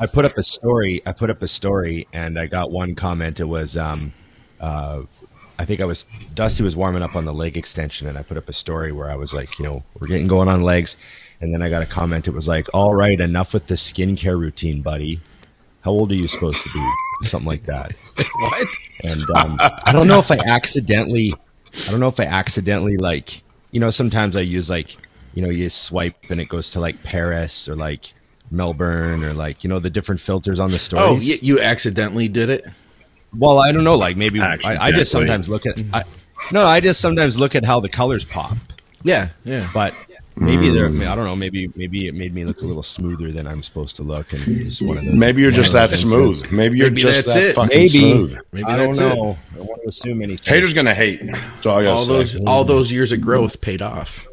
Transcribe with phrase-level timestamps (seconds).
[0.00, 1.02] I put up a story.
[1.04, 3.40] I put up a story, and I got one comment.
[3.40, 4.12] It was, um,
[4.60, 5.02] uh,
[5.58, 6.04] I think I was
[6.34, 9.10] Dusty was warming up on the leg extension, and I put up a story where
[9.10, 10.96] I was like, you know, we're getting going on legs,
[11.40, 12.28] and then I got a comment.
[12.28, 15.20] It was like, all right, enough with the skincare routine, buddy.
[15.82, 16.92] How old are you supposed to be?
[17.22, 17.92] Something like that.
[18.36, 18.68] what?
[19.04, 21.32] And um, I don't know if I accidentally,
[21.86, 24.96] I don't know if I accidentally like, you know, sometimes I use like,
[25.34, 28.12] you know, you swipe and it goes to like Paris or like
[28.50, 31.06] Melbourne or like you know the different filters on the oh, stories.
[31.06, 32.66] Oh, you, you accidentally did it.
[33.36, 33.96] Well, I don't know.
[33.96, 35.78] Like maybe I, I just sometimes look at.
[35.92, 36.04] I,
[36.52, 38.56] no, I just sometimes look at how the colors pop.
[39.02, 39.68] Yeah, yeah.
[39.74, 39.94] But
[40.36, 40.88] maybe there.
[40.88, 41.06] Mm.
[41.06, 41.36] I don't know.
[41.36, 44.42] Maybe maybe it made me look a little smoother than I'm supposed to look, and
[44.46, 45.14] it's one of those.
[45.14, 46.28] Maybe you're just that smooth.
[46.28, 46.52] instances.
[46.52, 47.54] Maybe you're Maybe just that it.
[47.54, 47.88] fucking Maybe.
[47.88, 48.38] smooth.
[48.52, 49.00] Maybe I don't it.
[49.00, 49.36] know.
[49.56, 50.54] I want to assume anything.
[50.54, 51.24] Haters gonna hate.
[51.24, 54.27] That's all I gotta All those all those years of growth paid off.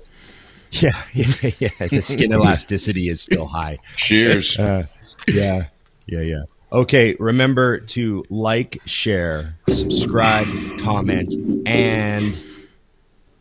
[0.82, 1.88] Yeah, yeah, yeah.
[1.88, 3.78] The skin elasticity is still high.
[3.96, 4.60] Cheers.
[4.60, 4.88] Uh,
[5.28, 5.68] yeah,
[6.08, 6.44] yeah, yeah.
[6.72, 10.48] Okay, remember to like, share, subscribe,
[10.80, 11.34] comment,
[11.66, 12.38] and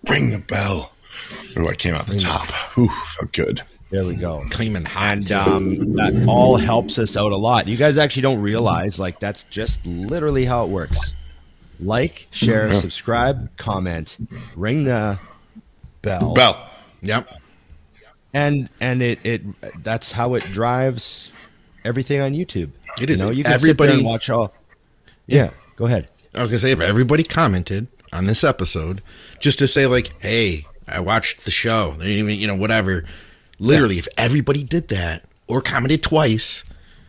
[0.08, 0.92] Ring the bell.
[1.56, 2.46] Oh, I came out the top.
[2.78, 3.62] Ooh, felt good.
[3.90, 4.44] there we go.
[4.50, 5.12] Claiming hot.
[5.12, 7.66] And um, that all helps us out a lot.
[7.68, 11.14] You guys actually don't realize, like, that's just literally how it works.
[11.80, 14.16] Like, share, subscribe, comment,
[14.56, 15.18] ring the
[16.02, 16.70] bell, Bell.
[17.04, 17.28] Yep.
[18.32, 19.42] and and it it
[19.84, 21.32] that's how it drives
[21.84, 22.70] everything on YouTube.
[23.00, 23.20] It is.
[23.20, 24.54] You know, you can sit there Everybody- and watch all.
[25.26, 26.08] Yeah, go ahead.
[26.34, 29.02] I was gonna say if everybody commented on this episode,
[29.40, 33.04] just to say like, "Hey, I watched the show," they even you know whatever.
[33.60, 36.64] Literally, if everybody did that or commented twice,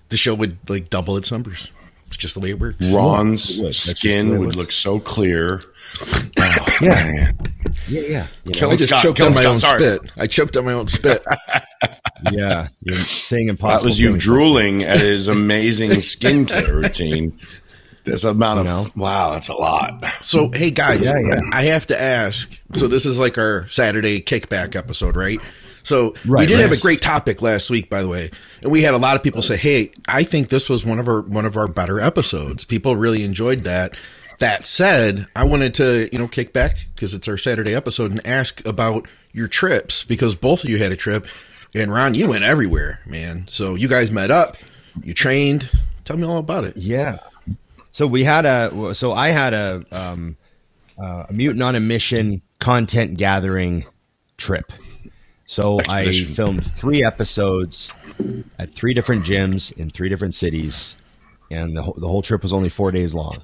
[0.09, 1.71] the show would like double its numbers.
[2.07, 2.85] It's just the way it works.
[2.91, 3.67] Ron's it would.
[3.69, 5.61] That's just the skin it would look so clear.
[6.37, 6.89] Oh, Yeah.
[6.89, 7.37] man.
[7.87, 9.83] Yeah, yeah, you know, I just Scott, choked on my Scott, own sorry.
[9.97, 10.11] spit.
[10.17, 11.23] I choked on my own spit.
[12.31, 12.67] yeah.
[12.81, 13.89] You're saying That impossible.
[13.89, 17.37] was you drooling at his amazing skincare routine.
[18.03, 18.87] This amount of You know?
[18.95, 20.03] wow, that's a lot.
[20.21, 21.39] So, hey guys, Yeah, yeah.
[21.51, 22.61] I have to ask.
[22.73, 25.39] So, this is like our Saturday kickback episode, right?
[25.81, 28.29] So, we Right, did have a great topic last week, by the way,
[28.61, 31.07] and we had a lot of people say, "Hey, I think this was one of
[31.07, 32.63] our one of our better episodes.
[32.65, 33.95] People really enjoyed that."
[34.39, 38.25] That said, I wanted to, you know, kick back because it's our Saturday episode and
[38.27, 41.25] ask about your trips because both of you had a trip,
[41.73, 43.45] and Ron, you went everywhere, man.
[43.47, 44.57] So you guys met up,
[45.03, 45.69] you trained.
[46.03, 46.77] Tell me all about it.
[46.77, 47.19] Yeah.
[47.91, 48.93] So we had a.
[48.93, 50.37] So I had a um,
[50.97, 53.85] uh, a mutant on a mission content gathering
[54.37, 54.71] trip.
[55.45, 57.91] So I filmed three episodes
[58.57, 60.97] at three different gyms in three different cities,
[61.51, 63.37] and the the whole trip was only four days long.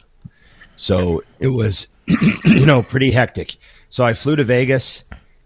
[0.82, 1.94] So it was,
[2.44, 3.56] you know, pretty hectic.
[3.92, 5.06] So I flew to Vegas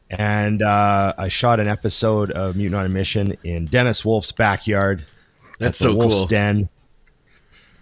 [0.09, 5.06] and uh, I shot an episode of Mutant on a Mission in Dennis Wolf's backyard.
[5.59, 6.28] That's the so Wolf's cool.
[6.28, 6.69] Den.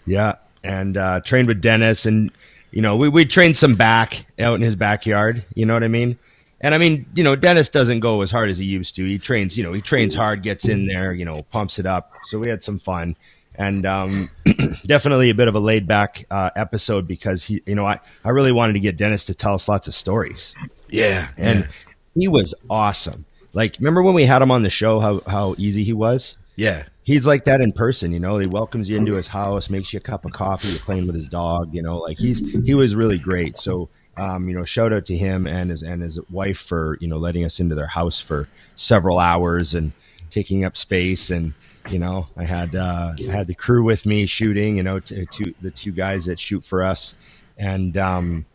[0.08, 2.32] Yeah, and uh, trained with Dennis, and
[2.72, 5.46] you know we we trained some back out in his backyard.
[5.54, 6.18] You know what I mean?
[6.60, 9.06] And I mean, you know, Dennis doesn't go as hard as he used to.
[9.06, 12.14] He trains, you know, he trains hard, gets in there, you know, pumps it up.
[12.24, 13.16] So we had some fun,
[13.56, 14.30] and um,
[14.86, 18.30] definitely a bit of a laid back uh, episode because he, you know, I I
[18.30, 20.56] really wanted to get Dennis to tell us lots of stories
[20.90, 21.68] Yeah, and
[22.16, 23.26] he was awesome.
[23.54, 25.00] Like, remember when we had him on the show?
[25.00, 26.38] How how easy he was.
[26.56, 26.84] yeah.
[27.06, 28.38] He's like that in person, you know.
[28.38, 30.70] He welcomes you into his house, makes you a cup of coffee.
[30.70, 31.98] You're playing with his dog, you know.
[31.98, 33.58] Like he's he was really great.
[33.58, 37.10] So, um, you know, shout out to him and his and his wife for you
[37.10, 38.48] know letting us into their house for
[38.78, 39.92] several hours and
[40.30, 41.30] taking up space.
[41.30, 41.56] And
[41.90, 44.78] you know, I had uh, I had the crew with me shooting.
[44.78, 47.16] You know, to, to the two guys that shoot for us,
[47.58, 48.46] and um,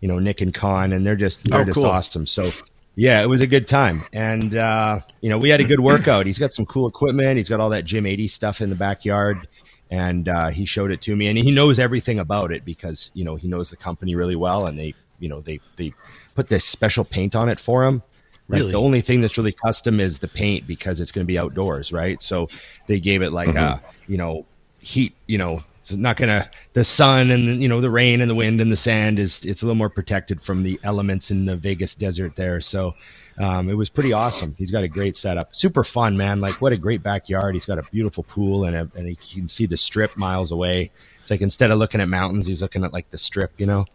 [0.00, 1.86] you know Nick and Con, and they're just they're Oh, just cool.
[1.86, 2.26] awesome.
[2.26, 2.50] So
[2.96, 6.26] yeah, it was a good time, and uh, you know we had a good workout.
[6.26, 7.36] He's got some cool equipment.
[7.36, 9.46] He's got all that Gym 80 stuff in the backyard,
[9.90, 13.24] and uh, he showed it to me, and he knows everything about it because you
[13.24, 15.92] know he knows the company really well, and they you know they they
[16.34, 18.02] put this special paint on it for him.
[18.50, 21.38] Like the only thing that's really custom is the paint because it's going to be
[21.38, 22.20] outdoors, right?
[22.22, 22.48] So
[22.86, 24.46] they gave it like a you know
[24.80, 28.34] heat, you know, it's not gonna the sun and you know the rain and the
[28.34, 31.56] wind and the sand is it's a little more protected from the elements in the
[31.56, 32.60] Vegas desert there.
[32.60, 32.94] So
[33.38, 34.54] um, it was pretty awesome.
[34.58, 36.40] He's got a great setup, super fun, man.
[36.40, 37.54] Like what a great backyard.
[37.54, 40.90] He's got a beautiful pool and a, and he can see the strip miles away.
[41.22, 43.52] It's like instead of looking at mountains, he's looking at like the strip.
[43.58, 43.86] You know,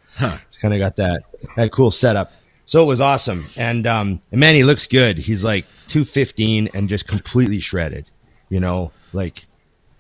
[0.48, 1.24] it's kind of got that
[1.56, 2.32] that cool setup.
[2.66, 5.20] So it was awesome, and um, and man, he looks good.
[5.20, 8.06] He's like two fifteen and just completely shredded.
[8.50, 9.46] You know, like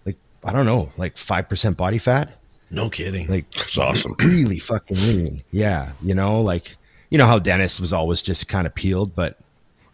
[0.05, 2.37] like I don't know, like five percent body fat.
[2.71, 3.27] No kidding.
[3.27, 4.15] Like That's awesome.
[4.19, 5.43] really fucking lean.
[5.51, 6.75] Yeah, you know, like
[7.11, 9.37] you know how Dennis was always just kind of peeled, but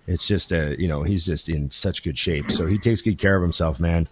[0.08, 2.52] it's just a you know he's just in such good shape.
[2.52, 4.08] So he takes good care of himself, man.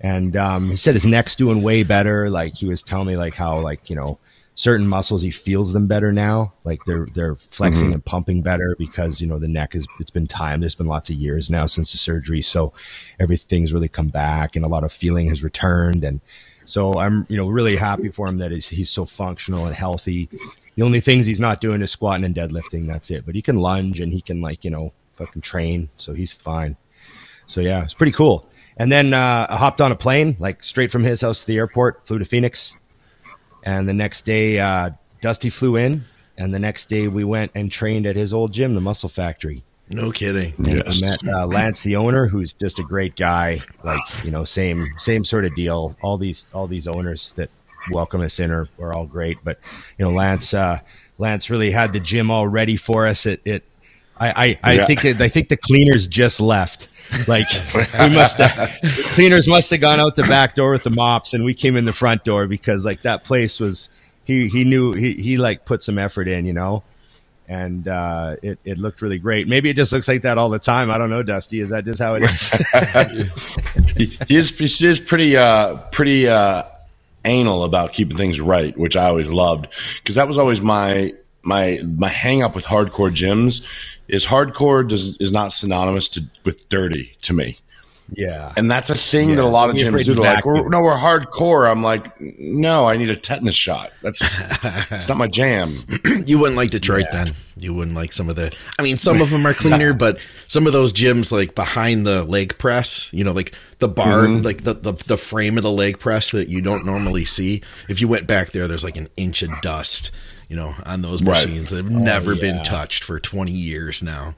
[0.00, 2.28] and um, he said his neck's doing way better.
[2.28, 4.18] Like he was telling me like how like you know
[4.62, 6.52] certain muscles he feels them better now.
[6.62, 7.94] Like they're they're flexing mm-hmm.
[7.94, 11.10] and pumping better because you know the neck is it's been time there's been lots
[11.10, 12.40] of years now since the surgery.
[12.40, 12.72] So
[13.18, 16.04] everything's really come back and a lot of feeling has returned.
[16.04, 16.20] And
[16.64, 20.28] so i'm you know really happy for him that he's, he's so functional and healthy.
[20.76, 22.86] The only things he's not doing is squatting and deadlifting.
[22.86, 23.26] That's it.
[23.26, 25.88] But he can lunge and he can like you know fucking train.
[25.96, 26.76] So he's fine.
[27.46, 28.48] So yeah it's pretty cool.
[28.76, 31.58] And then uh, i hopped on a plane like straight from his house to the
[31.58, 32.76] airport flew to phoenix
[33.62, 36.04] and the next day, uh, Dusty flew in,
[36.36, 39.62] and the next day we went and trained at his old gym, the Muscle Factory.
[39.88, 40.54] No kidding.
[40.58, 41.02] And yes.
[41.02, 43.60] met uh, Lance, the owner, who's just a great guy.
[43.84, 45.94] Like you know, same same sort of deal.
[46.02, 47.50] All these all these owners that
[47.90, 49.38] welcome us in are, are all great.
[49.44, 49.58] But
[49.98, 50.80] you know, Lance uh,
[51.18, 53.26] Lance really had the gym all ready for us.
[53.26, 53.64] It, it
[54.16, 54.86] I I, I yeah.
[54.86, 56.88] think it, I think the cleaners just left.
[57.28, 57.46] Like
[57.98, 58.78] we must have
[59.12, 61.84] cleaners must have gone out the back door with the mops, and we came in
[61.84, 63.90] the front door because like that place was
[64.24, 66.82] he he knew he he like put some effort in, you know,
[67.48, 69.48] and uh, it it looked really great.
[69.48, 70.90] Maybe it just looks like that all the time.
[70.90, 71.60] I don't know, Dusty.
[71.60, 72.50] Is that just how it is?
[74.28, 76.64] he is he is pretty uh pretty uh
[77.24, 81.12] anal about keeping things right, which I always loved because that was always my
[81.42, 83.66] my my hang up with hardcore gyms
[84.08, 87.58] is hardcore does is not synonymous to with dirty to me.
[88.14, 89.36] Yeah, and that's a thing yeah.
[89.36, 90.14] that a lot of gyms do.
[90.14, 91.70] Like, we're, no, we're hardcore.
[91.70, 93.90] I'm like, no, I need a tetanus shot.
[94.02, 94.20] That's
[94.90, 95.78] it's not my jam.
[96.26, 97.24] you wouldn't like Detroit yeah.
[97.24, 97.34] then.
[97.56, 98.54] You wouldn't like some of the.
[98.78, 102.24] I mean, some of them are cleaner, but some of those gyms like behind the
[102.24, 104.44] leg press, you know, like the bar, mm-hmm.
[104.44, 107.62] like the, the the frame of the leg press that you don't normally see.
[107.88, 110.10] If you went back there, there's like an inch of dust
[110.52, 111.72] you know, on those machines.
[111.72, 111.82] Right.
[111.82, 112.40] They've oh, never yeah.
[112.42, 114.34] been touched for 20 years now.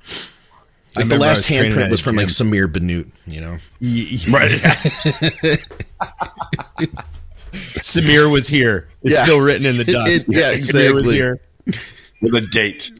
[0.94, 3.58] Like the last handprint was from like Samir Bannout, you know?
[4.30, 4.52] Right.
[7.82, 8.86] Samir was here.
[9.02, 9.24] It's yeah.
[9.24, 10.28] still written in the dust.
[10.28, 10.82] It, it, yeah, exactly.
[10.82, 11.40] Samir was here.
[12.20, 12.92] With a date.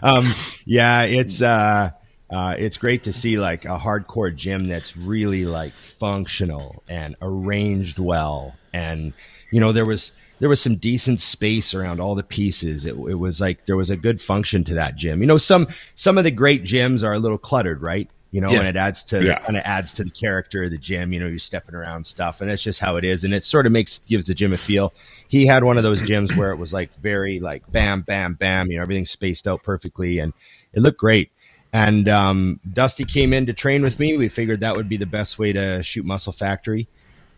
[0.02, 0.32] um,
[0.64, 1.90] yeah, it's uh,
[2.30, 7.98] uh, it's great to see like a hardcore gym that's really like functional and arranged
[7.98, 8.56] well.
[8.72, 9.12] And
[9.50, 12.86] you know, there was there was some decent space around all the pieces.
[12.86, 15.20] It, it, was like there was a good function to that gym.
[15.20, 18.10] You know, some some of the great gyms are a little cluttered, right?
[18.30, 18.58] You know, yeah.
[18.58, 19.38] and it adds to yeah.
[19.38, 21.12] kind of adds to the character of the gym.
[21.12, 23.64] You know, you're stepping around stuff, and it's just how it is, and it sort
[23.66, 24.92] of makes gives the gym a feel.
[25.28, 28.70] He had one of those gyms where it was like very like bam, bam, bam.
[28.70, 30.32] You know, everything spaced out perfectly, and
[30.72, 31.30] it looked great.
[31.72, 34.16] And um, Dusty came in to train with me.
[34.16, 36.88] We figured that would be the best way to shoot Muscle Factory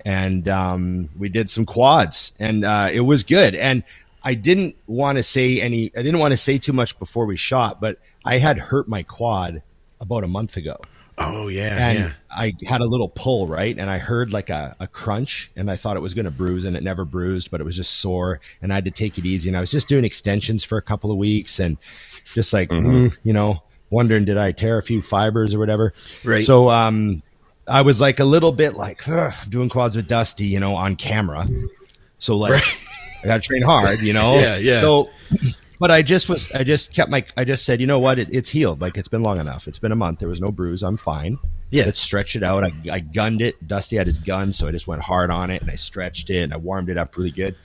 [0.06, 3.56] and um, we did some quads, and uh, it was good.
[3.56, 3.82] And
[4.22, 7.36] I didn't want to say any, I didn't want to say too much before we
[7.36, 9.62] shot, but I had hurt my quad
[10.00, 10.76] about a month ago.
[11.18, 12.12] Oh yeah, and yeah.
[12.30, 15.74] I had a little pull right, and I heard like a, a crunch, and I
[15.74, 18.38] thought it was going to bruise, and it never bruised, but it was just sore,
[18.62, 19.48] and I had to take it easy.
[19.48, 21.78] And I was just doing extensions for a couple of weeks, and
[22.32, 23.06] just like mm-hmm.
[23.06, 25.94] mm, you know, wondering did I tear a few fibers or whatever.
[26.22, 26.44] Right.
[26.44, 27.22] So um,
[27.68, 29.02] I was like a little bit like
[29.48, 31.48] doing quads with Dusty, you know, on camera.
[32.18, 32.86] So like, right.
[33.24, 34.34] I got to train hard, you know.
[34.34, 34.80] Yeah, yeah.
[34.80, 35.10] So,
[35.80, 38.28] but I just was, I just kept my, I just said, you know what, it,
[38.32, 38.80] it's healed.
[38.80, 39.66] Like it's been long enough.
[39.66, 40.20] It's been a month.
[40.20, 40.82] There was no bruise.
[40.82, 41.38] I'm fine.
[41.70, 41.84] Yeah.
[41.84, 42.64] Let's stretch it out.
[42.64, 43.66] I, I gunned it.
[43.66, 46.42] Dusty had his gun, so I just went hard on it and I stretched it
[46.42, 47.56] and I warmed it up really good.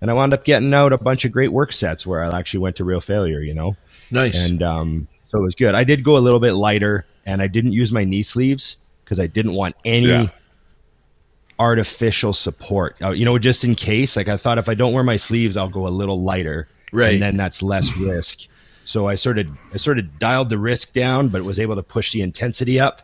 [0.00, 2.60] And I wound up getting out a bunch of great work sets where I actually
[2.60, 3.76] went to real failure, you know.
[4.10, 4.48] Nice.
[4.48, 5.74] And um, so it was good.
[5.74, 9.18] I did go a little bit lighter, and I didn't use my knee sleeves because
[9.18, 10.28] I didn't want any yeah.
[11.58, 12.94] artificial support.
[13.02, 14.16] Uh, you know, just in case.
[14.16, 17.14] Like I thought, if I don't wear my sleeves, I'll go a little lighter, right?
[17.14, 18.46] And then that's less risk.
[18.84, 21.82] So I sort of I sort of dialed the risk down, but was able to
[21.82, 23.02] push the intensity up.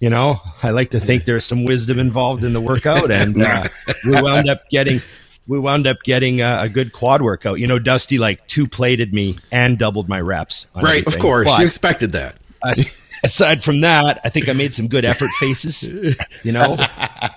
[0.00, 3.68] You know, I like to think there's some wisdom involved in the workout, and uh,
[4.04, 5.00] we wound up getting
[5.46, 7.60] we wound up getting a, a, good quad workout.
[7.60, 10.66] You know, Dusty like two plated me and doubled my reps.
[10.74, 11.14] Right, everything.
[11.14, 12.34] of course, but, you expected that.
[12.60, 12.74] Uh,
[13.22, 15.82] aside from that, I think I made some good effort faces.
[16.44, 16.76] You know,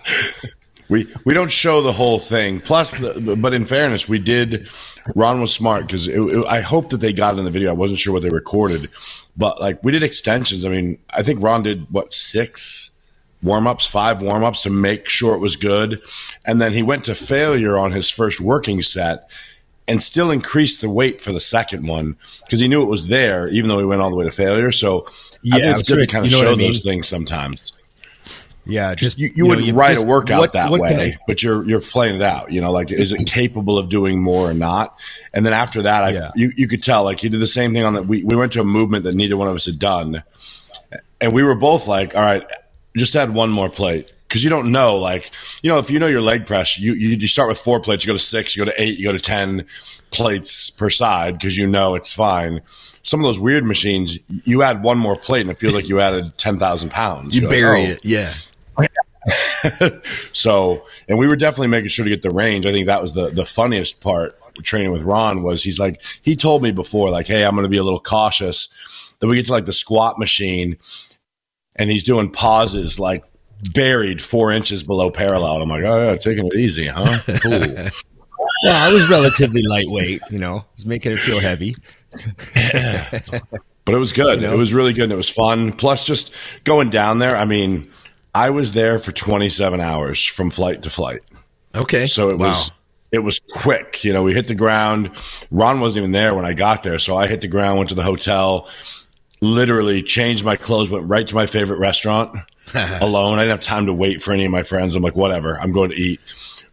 [0.90, 2.60] we we don't show the whole thing.
[2.60, 4.70] Plus, the, but in fairness, we did.
[5.16, 6.10] Ron was smart because
[6.48, 7.70] I hope that they got in the video.
[7.70, 8.90] I wasn't sure what they recorded,
[9.38, 10.66] but like we did extensions.
[10.66, 12.92] I mean, I think Ron did what six
[13.42, 16.02] warm ups, five warm ups to make sure it was good,
[16.46, 19.30] and then he went to failure on his first working set
[19.90, 22.16] and still increased the weight for the second one
[22.46, 24.72] because he knew it was there, even though he went all the way to failure.
[24.72, 25.08] So
[25.42, 26.68] yeah, I think it's good to kind of you know show I mean?
[26.68, 27.74] those things sometimes.
[28.66, 31.18] Yeah, just you, you, you wouldn't know, write just, a workout what, that what way,
[31.28, 32.52] but you're you're playing it out.
[32.52, 34.96] You know, like is it capable of doing more or not?
[35.34, 36.32] And then after that, I yeah.
[36.36, 38.06] you, you could tell like he did the same thing on that.
[38.06, 40.24] We we went to a movement that neither one of us had done,
[41.20, 42.44] and we were both like, all right,
[42.96, 44.98] just add one more plate because you don't know.
[44.98, 45.32] Like,
[45.64, 48.06] you know, if you know your leg press, you, you, you start with four plates,
[48.06, 49.66] you go to six, you go to eight, you go to 10
[50.12, 52.62] plates per side because you know it's fine.
[53.02, 56.00] Some of those weird machines, you add one more plate and it feels like you
[56.00, 57.36] added 10,000 pounds.
[57.36, 57.92] You You're bury like, oh.
[57.92, 58.06] it.
[58.06, 58.32] Yeah.
[60.32, 62.66] so, and we were definitely making sure to get the range.
[62.66, 66.36] I think that was the, the funniest part training with Ron was he's like, he
[66.36, 69.16] told me before, like, Hey, I'm going to be a little cautious.
[69.20, 70.78] Then we get to like the squat machine
[71.76, 73.24] and he's doing pauses like
[73.74, 75.56] buried four inches below parallel.
[75.56, 77.20] And I'm like, oh yeah, taking it easy, huh?
[77.42, 77.64] Cool.
[78.64, 81.76] Well, I was relatively lightweight, you know, was making it feel heavy.
[83.86, 84.42] but it was good.
[84.42, 84.54] You know?
[84.54, 85.04] It was really good.
[85.04, 85.72] And it was fun.
[85.74, 87.36] Plus, just going down there.
[87.36, 87.92] I mean,
[88.34, 91.20] I was there for 27 hours from flight to flight.
[91.76, 92.08] Okay.
[92.08, 92.48] So it Wow.
[92.48, 92.72] was
[93.12, 94.04] it was quick.
[94.04, 95.12] You know, we hit the ground.
[95.52, 97.96] Ron wasn't even there when I got there, so I hit the ground, went to
[97.96, 98.68] the hotel,
[99.42, 102.38] literally changed my clothes, went right to my favorite restaurant
[103.02, 103.40] alone.
[103.40, 104.96] I didn't have time to wait for any of my friends.
[104.96, 106.20] I'm like, whatever, I'm going to eat.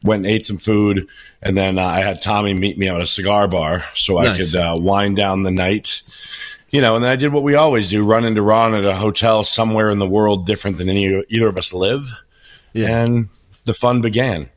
[0.02, 1.08] Went and ate some food,
[1.42, 4.54] and then uh, I had Tommy meet me at a cigar bar so I could
[4.54, 6.02] uh, wind down the night.
[6.70, 8.94] You know, and then I did what we always do: run into Ron at a
[8.94, 12.08] hotel somewhere in the world different than any either of us live,
[12.74, 13.04] Yeah.
[13.04, 13.30] and
[13.64, 14.50] the fun began.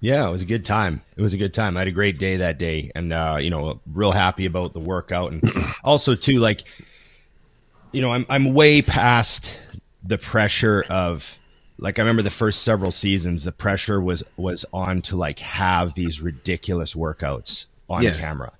[0.00, 1.02] Yeah, it was a good time.
[1.16, 1.76] It was a good time.
[1.76, 4.80] I had a great day that day, and uh, you know, real happy about the
[4.80, 5.42] workout, and
[5.84, 6.64] also too, like,
[7.92, 9.60] you know, I'm I'm way past
[10.04, 11.38] the pressure of,
[11.78, 15.94] like, I remember the first several seasons, the pressure was was on to like have
[15.94, 18.14] these ridiculous workouts on Yeah.
[18.14, 18.52] camera.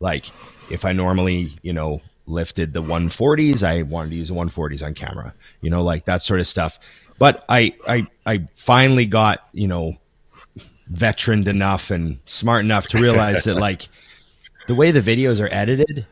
[0.00, 0.26] Like,
[0.70, 4.94] if I normally, you know, lifted the 140s, I wanted to use the 140s on
[4.94, 5.34] camera.
[5.60, 6.78] You know, like that sort of stuff.
[7.18, 9.96] But I I I finally got you know
[10.88, 13.88] veteran enough and smart enough to realize that like
[14.66, 16.06] the way the videos are edited,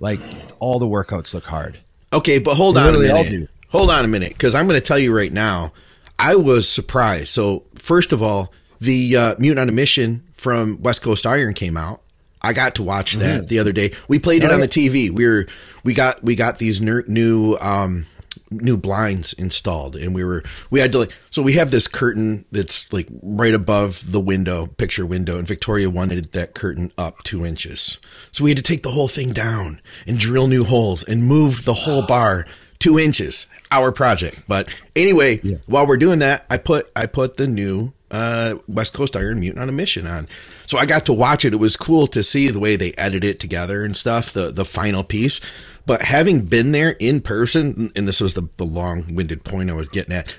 [0.00, 0.20] like
[0.58, 1.78] all the workouts look hard.
[2.12, 3.50] Okay, but hold They on a minute.
[3.72, 5.72] Hold on a minute, because I'm going to tell you right now.
[6.18, 7.28] I was surprised.
[7.28, 11.76] So first of all, the uh, Mutant on a Mission from West Coast Iron came
[11.76, 12.02] out.
[12.42, 13.92] I got to watch that the other day.
[14.08, 15.10] We played it Oh, on the TV.
[15.10, 15.46] We were
[15.84, 18.06] we got we got these ner- new um,
[18.50, 22.44] new blinds installed, and we were we had to like so we have this curtain
[22.50, 27.46] that's like right above the window picture window, and Victoria wanted that curtain up two
[27.46, 27.98] inches,
[28.32, 31.64] so we had to take the whole thing down and drill new holes and move
[31.64, 32.44] the whole bar
[32.82, 33.46] two inches.
[33.70, 38.56] Our project, but anyway, while we're doing that, I put I put the new uh,
[38.68, 40.28] West Coast Iron Mutant on a Mission on.
[40.66, 41.54] So I got to watch it.
[41.54, 44.66] It was cool to see the way they edit it together and stuff, the the
[44.66, 45.40] final piece.
[45.86, 49.72] But having been there in person, and this was the, the long winded point I
[49.72, 50.36] was getting at,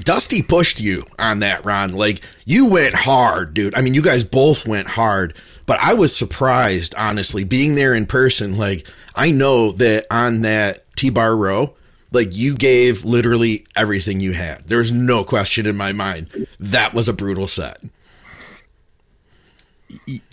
[0.00, 1.94] Dusty pushed you on that, Ron.
[1.94, 3.74] Like you went hard, dude.
[3.74, 5.34] I mean, you guys both went hard,
[5.64, 8.58] but I was surprised, honestly, being there in person.
[8.58, 8.86] Like
[9.16, 11.74] I know that on that T bar row,
[12.12, 14.64] like you gave literally everything you had.
[14.66, 17.78] There's no question in my mind that was a brutal set.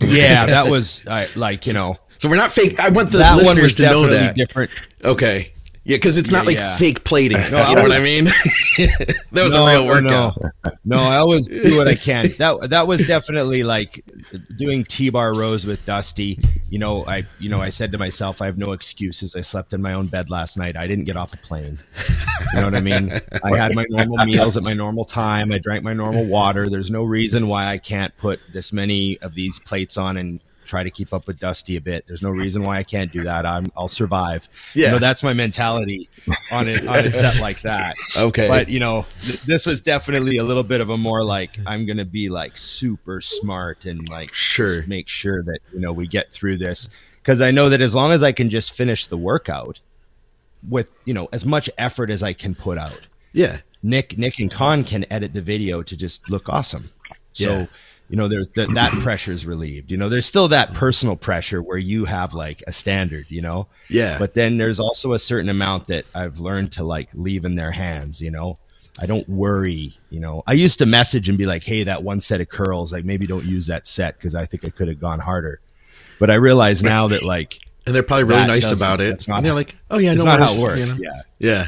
[0.00, 2.78] Yeah, that was I like you know So we're not fake.
[2.80, 4.34] I want the that listeners to know that.
[4.36, 4.70] different.
[5.02, 5.52] Okay.
[5.86, 6.76] Yeah, because it's not Yeah, like yeah.
[6.76, 7.36] fake plating.
[7.38, 8.24] you I know what I mean?
[9.32, 10.42] that was no, a real no, workout.
[10.84, 12.28] No, no, I always do what I can.
[12.38, 14.02] That that was definitely like
[14.56, 16.38] doing T-bar rows with Dusty.
[16.70, 19.36] You know, I you know I said to myself, I have no excuses.
[19.36, 20.76] I slept in my own bed last night.
[20.76, 21.78] I didn't get off a plane.
[22.54, 23.12] You know what I mean?
[23.42, 25.52] I had my normal meals at my normal time.
[25.52, 26.66] I drank my normal water.
[26.68, 30.82] There's no reason why I can't put this many of these plates on and try
[30.82, 32.06] to keep up with Dusty a bit.
[32.06, 33.46] There's no reason why I can't do that.
[33.46, 34.48] I'm, I'll survive.
[34.74, 34.86] Yeah.
[34.86, 36.08] You know, that's my mentality
[36.50, 37.94] on it on a set like that.
[38.16, 38.48] Okay.
[38.48, 41.86] But you know, th- this was definitely a little bit of a more like I'm
[41.86, 44.84] gonna be like super smart and like Sure.
[44.86, 46.88] make sure that you know we get through this
[47.22, 49.80] because I know that as long as I can just finish the workout
[50.68, 53.58] with you know as much effort as I can put out, Yeah.
[53.82, 56.90] Nick Nick and Con can edit the video to just look awesome.
[57.34, 57.66] So Yeah.
[58.08, 59.90] You know there th- that pressure is relieved.
[59.90, 63.26] You know, there's still that personal pressure where you have like a standard.
[63.30, 64.18] You know, Yeah.
[64.18, 67.70] But then there's also a certain amount that I've learned to like leave in their
[67.72, 68.20] hands.
[68.20, 68.58] You know,
[69.00, 69.96] I don't worry.
[70.10, 72.92] You know, I used to message and be like, "Hey, that one set of curls,
[72.92, 75.60] like maybe don't use that set because I think I could have gone harder."
[76.20, 79.26] But I realize now that like And they're probably really nice about it.
[79.28, 80.98] and they're like, oh, yeah, it's no not how worries, it works.
[80.98, 81.12] you know?
[81.38, 81.48] Yeah.
[81.50, 81.66] Yeah.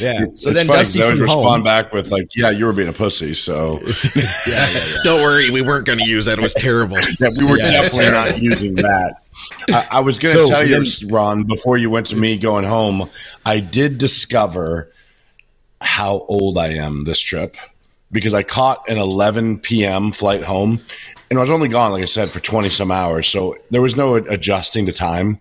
[0.00, 0.18] Yeah.
[0.18, 2.50] So it's then funny, 'cause Dusty they always from respond home, back with like, "Yeah,
[2.50, 3.80] you were being a pussy." So
[5.04, 6.38] Don't worry, we weren't going to use that.
[6.38, 6.96] It was terrible.
[7.20, 7.70] yeah, we were Yeah.
[7.82, 9.14] definitely not using that.
[9.70, 12.38] I, I was going to So tell you, then- Ron, before you went to me
[12.38, 13.08] going home,
[13.46, 14.92] I did discover
[15.80, 17.56] how old I am this trip
[18.10, 20.10] because I caught an 11 p.m.
[20.12, 20.80] flight home,
[21.30, 23.96] and I was only gone, like I said, for 20 some hours, so there was
[23.96, 25.40] no adjusting to time.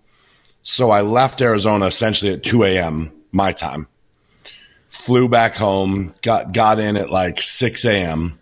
[0.63, 3.12] So I left Arizona essentially at 2 a.m.
[3.32, 3.88] my time.
[4.98, 8.39] Flew back home, got got in at like 6 a.m.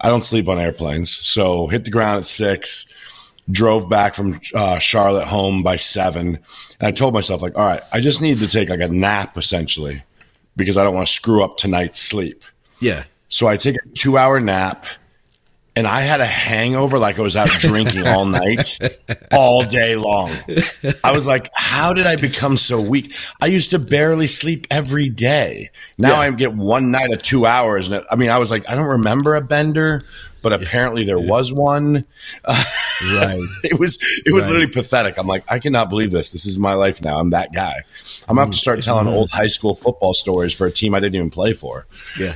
[0.00, 2.92] I don't sleep on airplanes, so hit the ground at six.
[3.50, 6.38] Drove back from uh, Charlotte home by seven,
[6.80, 9.36] and I told myself like, all right, I just need to take like a nap
[9.38, 10.02] essentially
[10.56, 12.44] because I don't want to screw up tonight's sleep.
[12.80, 13.04] Yeah.
[13.28, 14.86] So I take a two hour nap
[15.74, 18.78] and I had a hangover like I was out drinking all night,
[19.32, 20.30] all day long.
[21.02, 23.14] I was like, how did I become so weak?
[23.40, 25.70] I used to barely sleep every day.
[25.96, 26.18] Now Yeah.
[26.18, 27.90] I get one night of two hours.
[27.90, 30.02] And I mean, I was like, I don't remember a bender,
[30.42, 32.04] but apparently there was one.
[33.16, 33.40] Right.
[33.64, 34.50] It was it was Right.
[34.52, 35.18] literally pathetic.
[35.18, 36.30] I'm like, I cannot believe this.
[36.30, 37.18] This is my life now.
[37.18, 37.82] I'm that guy.
[38.28, 41.00] I'm gonna have to start telling old high school football stories for a team I
[41.00, 41.86] didn't even play for.
[42.16, 42.34] Yeah.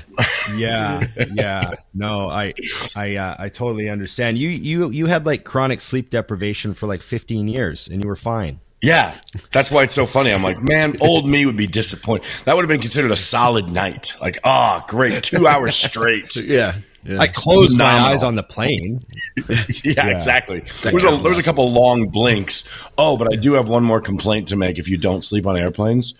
[0.56, 2.52] yeah yeah no i
[2.96, 7.02] i uh, i totally understand you you you had like chronic sleep deprivation for like
[7.02, 9.14] 15 years and you were fine Yeah,
[9.52, 10.32] that's why it's so funny.
[10.32, 12.26] I'm like, man, old me would be disappointed.
[12.44, 14.12] That would have been considered a solid night.
[14.20, 16.36] Like, oh, great, two hours straight.
[16.44, 16.74] Yeah.
[17.06, 17.20] Yeah.
[17.20, 18.98] i closed my eyes on the plane
[19.84, 20.60] yeah, exactly.
[20.82, 21.22] There was, a, counts.
[21.22, 22.66] there was a couple long blinks.
[22.96, 24.78] Oh, but I do have one more complaint to make.
[24.78, 26.14] If you don't sleep on airplanes,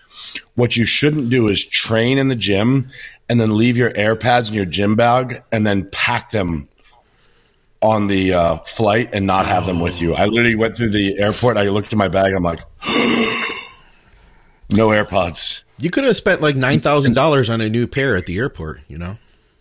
[0.55, 2.89] what you shouldn't do is train in the gym
[3.27, 6.69] and then leave your AirPods in your gym bag and then pack them
[7.81, 10.13] on the uh, flight and not have them with you.
[10.13, 11.57] I literally went through the airport.
[11.57, 12.33] I looked at my bag.
[12.33, 12.59] I'm like,
[14.71, 15.63] no AirPods.
[15.79, 18.81] you could have spent like nine thousand dollars on a new pair at the airport.
[18.87, 19.17] You know.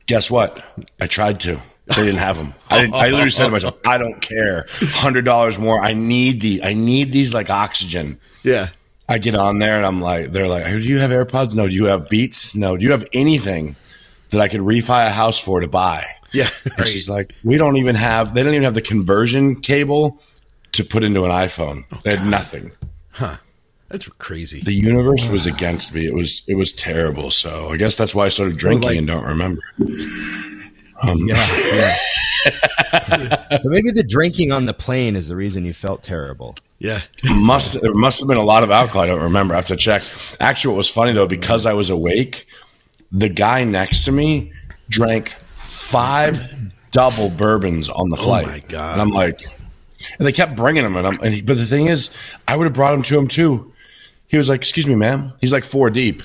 [0.07, 0.65] Guess what?
[1.01, 1.61] I tried to.
[1.87, 2.53] They didn't have them.
[2.69, 4.67] I, didn't, I literally said to myself, I don't care.
[4.81, 5.81] Hundred dollars more.
[5.81, 6.63] I need the.
[6.65, 8.19] I need these like oxygen.
[8.43, 8.69] Yeah.
[9.09, 11.55] I get on there and I'm like, they're like, do you have AirPods?
[11.55, 11.69] No.
[11.69, 12.57] Do you have Beats?
[12.57, 12.77] No.
[12.77, 13.77] Do you have anything
[14.31, 16.07] that I could refi a house for to buy?
[16.33, 16.49] Yeah.
[16.77, 18.35] And she's like, we don't even have.
[18.35, 20.21] They don't even have the conversion cable
[20.73, 21.85] to put into an iPhone.
[22.03, 22.73] They had nothing.
[23.88, 24.62] That's crazy.
[24.62, 26.07] The universe was against me.
[26.07, 27.31] It was it was terrible.
[27.31, 29.62] So I guess that's why I started drinking like- and don't remember.
[31.03, 31.96] Um, yeah yeah
[33.61, 37.03] so maybe the drinking on the plane is the reason you felt terrible yeah.
[37.25, 39.03] must there must have been a lot of alcohol.
[39.03, 39.55] I don't remember.
[39.55, 40.03] I have to check.
[40.40, 42.46] Actually, what was funny though, because I was awake,
[43.11, 44.53] the guy next to me
[44.88, 46.38] drank five
[46.90, 48.46] double bourbons on the oh flight.
[48.46, 48.92] Oh my God.
[48.92, 49.40] And I'm like,
[50.18, 52.14] and they kept bringing them, and I'm, and he, but the thing is,
[52.46, 53.72] I would have brought him to him too.
[54.29, 56.23] He was like, "Excuse me, ma'am." He's like four deep.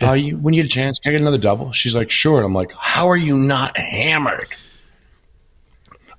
[0.00, 1.72] Uh, you, when you get a chance, can I get another double?
[1.72, 4.48] She's like, "Sure." And I'm like, "How are you not hammered?"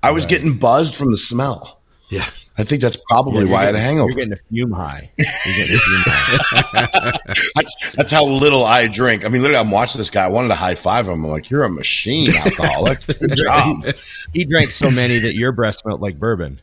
[0.02, 1.80] I was getting buzzed from the smell.
[2.08, 2.26] Yeah.
[2.58, 4.10] I think that's probably why I had a hangover.
[4.10, 7.18] you're getting a fume high you're getting a fume high
[7.54, 9.24] That's that's how little I drink.
[9.24, 10.24] I mean, literally, I'm watching this guy.
[10.24, 11.24] I wanted to high five him.
[11.24, 13.06] I'm like, "You're a machine, alcoholic.
[13.06, 13.86] Good job."
[14.34, 16.60] he drank so many that your breath smelled like bourbon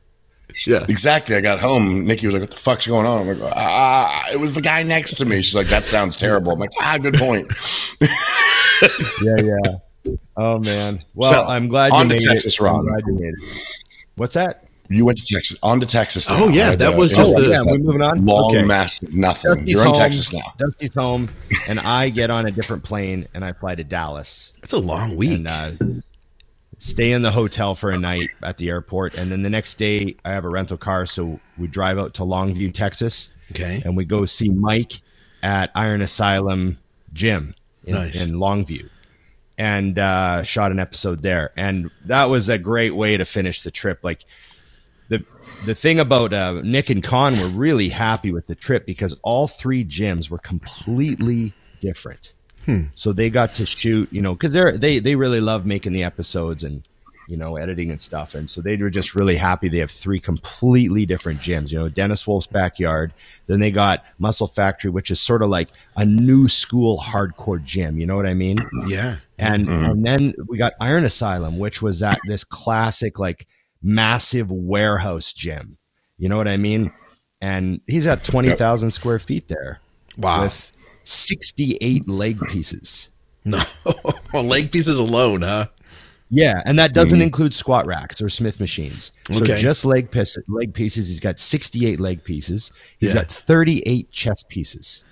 [0.66, 0.86] Yeah.
[0.90, 1.36] Exactly.
[1.36, 2.06] I got home.
[2.06, 4.84] Nikki was like, "What the fuck's going on?" I'm like, "Ah, it was the guy
[4.84, 7.52] next to me." She's like, "That sounds terrible." I'm like, "Ah, good point."
[9.24, 12.76] yeah yeah oh man well So, i'm glad you on to made Texas, it Ron.
[12.80, 13.68] I'm glad you made it
[14.16, 15.58] what's that You went to Texas.
[15.64, 16.30] On to Texas.
[16.30, 16.44] Now.
[16.46, 18.64] Oh, yeah, that was just oh, the- yeah, we're moving on long, Okay.
[18.64, 19.52] massive nothing.
[19.52, 20.54] Dusty's You're in home, Texas now.
[20.58, 21.28] Dusty's home,
[21.68, 25.18] and I get on a different plane and I fly to Dallas That's a long
[25.18, 25.40] week.
[25.40, 25.72] and uh,
[26.78, 29.18] stay in the hotel for a night at the airport.
[29.18, 32.24] And then the next day, I have a rental car, so we drive out to
[32.24, 33.82] Longview, Texas, okay.
[33.84, 35.02] and we go see Mike
[35.42, 36.78] at Iron Asylum
[37.14, 38.24] Gym in, Nice.
[38.24, 38.90] in Longview,
[39.58, 41.52] and uh, shot an episode there.
[41.58, 44.00] And that was a great way to finish the trip.
[44.04, 44.24] Like
[45.10, 45.24] the
[45.66, 49.48] the thing about uh, Nick and Con were really happy with the trip because all
[49.48, 52.34] three gyms were completely different.
[52.68, 52.84] Hmm.
[52.96, 56.04] So they got to shoot, you know, because they're they they really love making the
[56.04, 56.84] episodes and
[57.30, 59.70] you know editing and stuff, and so they were just really happy.
[59.70, 61.72] They have three completely different gyms.
[61.72, 63.14] You know, Dennis Wolf's backyard.
[63.46, 68.00] Then they got Muscle Factory, which is sort of like a new school hardcore gym.
[68.00, 68.58] You know what I mean?
[68.88, 69.16] yeah.
[69.38, 69.86] and mm-hmm.
[69.86, 73.48] and then we got Iron Asylum, which was at this classic like
[73.82, 75.78] massive warehouse gym.
[76.18, 76.92] You know what I mean?
[77.40, 79.80] And he's at twenty thousand square feet there
[80.18, 80.44] Wow.
[80.44, 80.72] with
[81.08, 83.12] sixty eight leg pieces.
[83.46, 83.62] no.
[84.34, 85.68] well, leg pieces alone, huh?
[86.30, 89.14] Yeah, and that doesn't include squat racks or Smith machines.
[89.24, 89.62] So Okay.
[89.62, 91.08] just leg piece, leg pieces.
[91.08, 92.72] He's got sixty eight leg pieces.
[93.00, 93.22] He's Yeah.
[93.22, 95.04] got thirty eight chest pieces.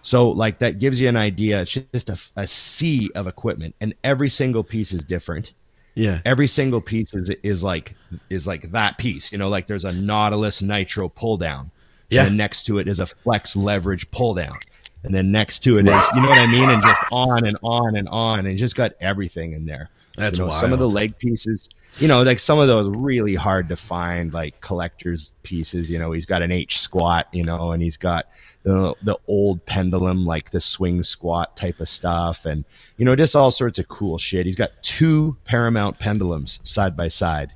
[0.00, 1.60] So like that gives you an idea.
[1.62, 5.52] It's just a, a sea of equipment, and every single piece is different.
[5.94, 6.20] Yeah.
[6.24, 7.94] every single piece is is like
[8.30, 9.32] is like that piece.
[9.32, 11.72] You know, like there's a Nautilus Nitro pull down.
[12.08, 12.24] Yeah.
[12.26, 14.56] And next to it is a Flex Leverage pull down.
[15.04, 16.68] And then next to it is, you know what I mean?
[16.68, 18.46] And just on and on and on.
[18.46, 19.90] And just got everything in there.
[20.16, 21.68] That's you know, some of the leg pieces.
[21.98, 25.90] you know, like some of those really hard to find, like collector's pieces.
[25.90, 28.26] You know, he's got an H squat, you know, and he's got
[28.64, 32.64] the the old pendulum, like the swing squat type of stuff, and
[32.96, 34.46] you know, just all sorts of cool shit.
[34.46, 37.52] He's got two Paramount pendulums side by side,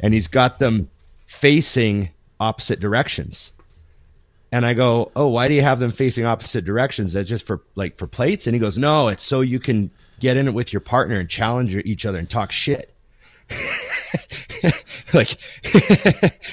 [0.00, 0.88] and he's got them
[1.26, 3.52] facing opposite directions.
[4.56, 7.12] And I go, "Oh, why do you have them facing opposite directions?
[7.12, 10.38] That's just for like for plates?" And he goes, "No, it's so you can get
[10.38, 12.94] in it with your partner and challenge each other and talk shit."
[15.12, 15.36] like,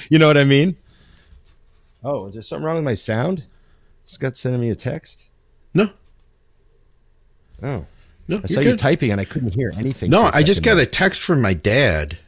[0.10, 0.76] you know what I mean?
[2.04, 3.44] Oh, is there something wrong with my sound?
[4.04, 5.28] Scott sending me a text.
[5.72, 5.88] No,
[7.62, 7.86] Oh,
[8.28, 10.10] no, I saw you typing and I couldn't hear anything.
[10.10, 12.18] No, I just got a text from my dad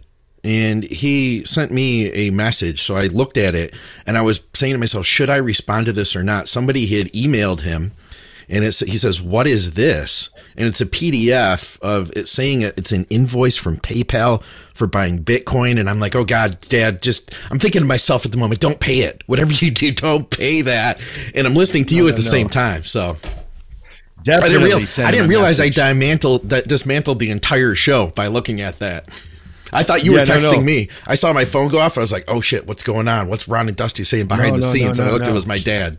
[0.46, 2.80] and he sent me a message.
[2.80, 3.74] So I looked at it
[4.06, 6.48] and I was saying to myself, should I respond to this or not?
[6.48, 7.90] Somebody had emailed him
[8.48, 10.30] and it's, he says, what is this?
[10.56, 14.40] And it's a PDF of it saying it's an invoice from PayPal
[14.72, 15.80] for buying Bitcoin.
[15.80, 18.78] And I'm like, oh God, dad, just, I'm thinking to myself at the moment, don't
[18.78, 19.24] pay it.
[19.26, 21.00] Whatever you do, don't pay that.
[21.34, 22.84] And I'm listening to you at the same time.
[22.84, 23.16] So
[24.44, 28.60] I didn't, real, I didn't realize I dismantled that dismantled the entire show by looking
[28.60, 29.08] at that.
[29.72, 30.64] I thought you Yeah, were texting no.
[30.64, 30.88] me.
[31.06, 31.96] I saw my phone go off.
[31.98, 33.28] I was like, "Oh shit, what's going on?
[33.28, 35.24] What's Ron and Dusty saying behind No, the no, no, scenes?" and I looked.
[35.26, 35.30] no.
[35.32, 35.98] It was my dad.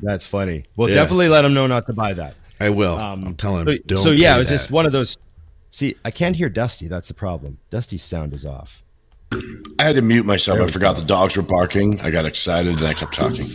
[0.00, 0.64] That's funny.
[0.76, 0.94] Well, Yeah.
[0.96, 2.34] definitely let him know not to buy that.
[2.60, 2.96] I will.
[2.98, 3.66] Um, I'll tell him.
[3.66, 5.18] So, don't so yeah, it was that." just one of those.
[5.70, 6.88] See, I can't hear Dusty.
[6.88, 7.58] That's the problem.
[7.70, 8.82] Dusty's sound is off.
[9.78, 10.58] I had to mute myself.
[10.58, 12.00] I forgot the dogs were barking.
[12.00, 13.46] I got excited and I kept talking.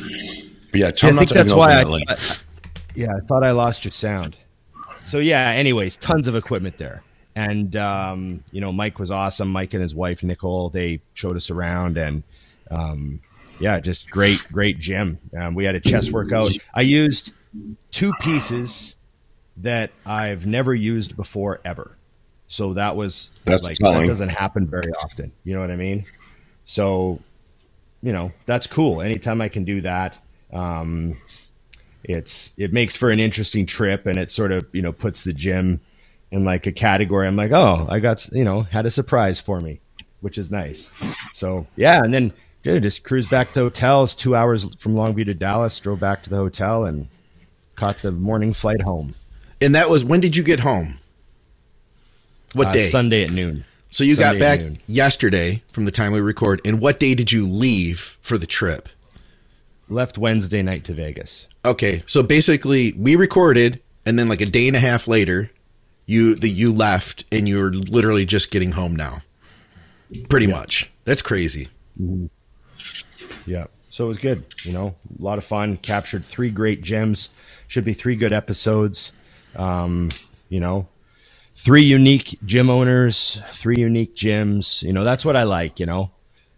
[0.72, 2.08] But yeah, tell I not think to that's hang why I, that.
[2.10, 2.36] I-
[2.96, 4.36] yeah, I thought I lost your sound.
[5.08, 7.02] So yeah, anyways, tons of equipment there.
[7.36, 9.50] And um, you know, Mike was awesome.
[9.52, 12.24] Mike and his wife Nicole, they showed us around and
[12.70, 13.22] um,
[13.60, 15.20] yeah, just great, great gym.
[15.38, 16.52] Um, we had a chest workout.
[16.74, 17.34] I used
[17.92, 18.98] two pieces
[19.58, 21.98] that I've never used before ever.
[22.48, 24.02] So that was That's like telling.
[24.02, 25.32] that doesn't happen very often.
[25.44, 26.06] You know what I mean?
[26.66, 27.20] So,
[28.02, 29.02] you know, that's cool.
[29.02, 30.20] Anytime I can do that,
[30.52, 31.18] um,
[32.04, 35.34] it's it makes for an interesting trip, and it sort of you know puts the
[35.34, 35.82] gym
[36.34, 37.28] in like a category.
[37.28, 39.80] I'm like, oh, I got you know had a surprise for me,
[40.22, 40.92] which is nice.
[41.34, 44.08] So yeah, and then dude, just cruise back to the hotel.
[44.08, 45.80] Two hours from Longview to Dallas.
[45.80, 47.08] Drove back to the hotel and
[47.76, 49.14] caught the morning flight home.
[49.62, 50.98] and that was when did you get home?
[52.54, 52.88] What Uh, day?
[52.90, 53.66] Sunday at noon.
[53.90, 54.80] so you got back noon.
[54.88, 56.62] yesterday from the time we record.
[56.66, 58.90] And what day did you leave for the trip?
[59.90, 61.48] Left Wednesday night to Vegas.
[61.66, 65.50] Okay, so basically we recorded, and then like a day and a half later,
[66.06, 69.22] you that you left, and you're literally just getting home now.
[70.30, 70.92] Pretty much.
[71.06, 71.70] That's crazy.
[73.46, 73.68] Yeah.
[73.90, 74.46] So it was good.
[74.64, 75.78] You know, a lot of fun.
[75.78, 77.34] Captured three great gems.
[77.68, 79.14] Should be three good episodes.
[79.56, 80.10] Um,
[80.50, 80.88] you know,
[81.56, 84.84] three unique gym owners, three unique gyms.
[84.84, 85.80] You know, that's what I like.
[85.80, 86.12] You know,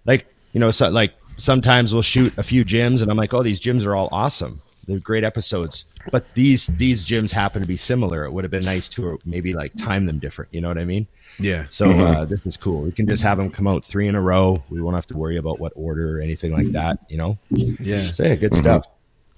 [0.05, 3.43] like you know, so, like sometimes we'll shoot a few gyms, and I'm like, oh,
[3.43, 4.61] these gyms are all awesome.
[4.87, 5.85] They're great episodes.
[6.11, 8.25] But these these gyms happen to be similar.
[8.25, 10.53] It would have been nice to maybe like time them different.
[10.53, 11.07] You know what I mean?
[11.39, 11.65] Yeah.
[11.69, 12.81] So uh, this is cool.
[12.83, 14.63] We can just have them come out three in a row.
[14.69, 16.99] We won't have to worry about what order or anything like that.
[17.09, 17.37] You know.
[17.49, 17.99] Yeah.
[18.01, 18.85] So yeah, good stuff.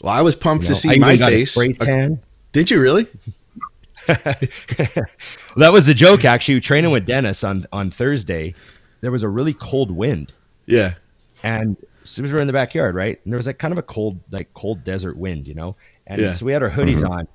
[0.01, 1.51] Well, I was pumped You to see I my got a face.
[1.53, 2.19] Spray tan.
[2.51, 3.08] Did you really?
[4.08, 6.23] That was the joke.
[6.25, 8.53] Actually, training with Dennis on on Thursday.
[9.01, 10.34] There was a really cold wind,
[10.65, 10.93] Yeah.
[11.43, 13.19] and as soon as we were in the backyard, right?
[13.23, 15.75] And there was like kind of a cold, like cold desert wind, you know.
[16.08, 16.34] And Yeah.
[16.34, 17.28] so we had our hoodies on,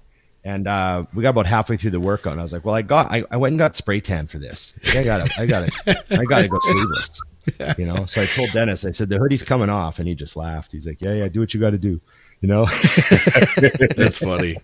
[0.45, 2.33] and uh, we got about halfway through the workout.
[2.33, 4.39] And I was like, "Well, I got, I, I went and got spray tan for
[4.39, 4.73] this.
[4.97, 7.21] I got to, I got to, I got to go sleeveless."
[7.77, 8.07] You know.
[8.07, 10.71] So I told Dennis, I said, "The hoodie's coming off," and he just laughed.
[10.73, 12.01] He's like, "Yeah, yeah, do what you got to do."
[12.41, 12.65] You know.
[13.97, 14.57] That's funny.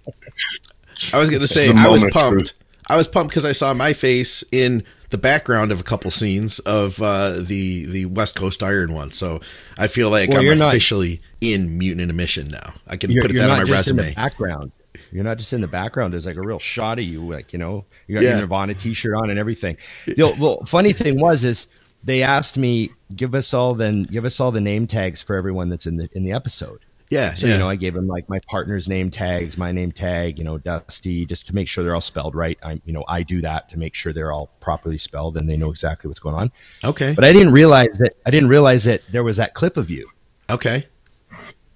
[1.12, 2.50] I was going to say, I was pumped.
[2.50, 2.52] truth.
[2.88, 6.58] I was pumped because I saw my face in the background of a couple scenes
[6.60, 9.10] of uh, the the West Coast Iron one.
[9.10, 9.40] So
[9.78, 12.74] I feel like Well, I'm you're not- officially in Mutant in a Mission now.
[12.86, 14.14] I can put that on my resume.
[14.14, 14.72] background.
[15.12, 16.12] You're not just in the background.
[16.12, 18.30] There's like a real shot of you, like you know, you got Yeah.
[18.30, 19.76] your Nirvana T-shirt on and everything.
[20.06, 21.68] The well, funny thing was is
[22.02, 25.68] they asked me give us all then give us all the name tags for everyone
[25.68, 26.80] that's in the in the episode.
[27.10, 27.54] Yeah, So yeah.
[27.54, 30.58] you know, I gave them like my partner's name tags, my name tag, you know,
[30.58, 32.58] Dusty, just to make sure they're all spelled right.
[32.62, 35.56] I, you know, I do that to make sure they're all properly spelled and they
[35.56, 36.52] know exactly what's going on.
[36.84, 39.88] okay, But I didn't realize that I didn't realize that there was that clip of
[39.90, 40.10] you
[40.50, 40.86] okay.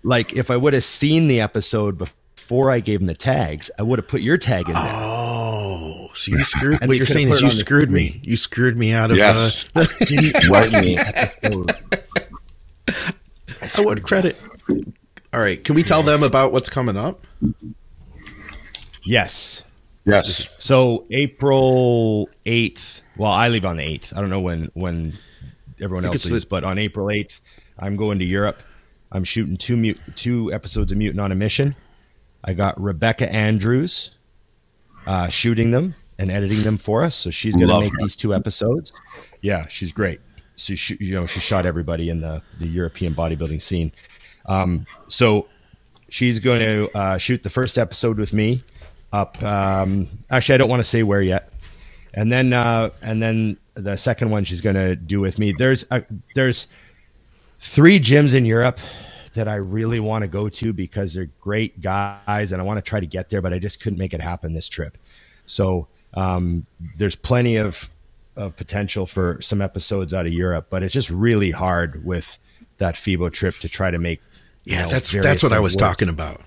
[0.03, 3.83] like if I would have seen the episode before I gave him the tags, I
[3.83, 4.93] would have put your tag in there.
[4.95, 6.79] Oh, so you screwed.
[6.83, 8.09] And what you're saying is you screwed me.
[8.09, 8.21] screen.
[8.25, 9.17] You screwed me out of.
[9.17, 9.69] Yes.
[9.75, 9.87] Uh,
[10.51, 10.99] Right me.
[13.61, 14.37] I would credit.
[15.35, 17.27] All right, can we tell them about what's coming up?
[19.05, 19.63] Yes.
[20.05, 20.57] Yes.
[20.63, 24.13] So April eighth well, I leave on the eighth.
[24.17, 25.15] I don't know when when
[25.81, 27.41] everyone else leaves, the- but on April eighth,
[27.79, 28.63] I'm going to Europe.
[29.11, 31.77] I'm shooting two mute, two episodes of Mutant on a Mission.
[32.45, 34.13] I got Rebecca Andrews
[35.07, 37.99] uh, shooting them and editing them for us, so she's going to make her.
[38.01, 38.93] these two episodes.
[39.43, 40.21] Yeah, she's great.
[40.57, 43.93] So she, you know, she shot everybody in the the European bodybuilding scene.
[44.47, 45.49] Um, so
[46.09, 48.65] she's going to uh, shoot the first episode with me
[49.13, 49.43] up.
[49.43, 51.53] Um, actually, I don't want to say where yet.
[52.15, 55.55] And then, uh, and then the second one she's going to do with me.
[55.57, 56.67] There's a, there's
[57.59, 58.79] three gyms in Europe
[59.35, 62.83] that I really want to go to because they're great guys, and I want to
[62.83, 64.99] try to get there, but I just couldn't make it happen this trip.
[65.47, 67.91] So um, there's plenty of
[68.35, 72.39] of potential for some episodes out of Europe, but it's just really hard with
[72.79, 74.21] that FIBO trip to try to make.
[74.65, 75.81] Yeah, know, that's that's what I was work.
[75.81, 76.41] talking about.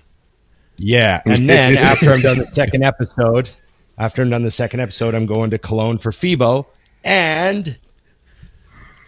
[0.78, 3.50] Yeah, and then after I'm done the second episode,
[3.98, 6.66] after I'm done the second episode, I'm going to Cologne for FIBO,
[7.04, 7.78] and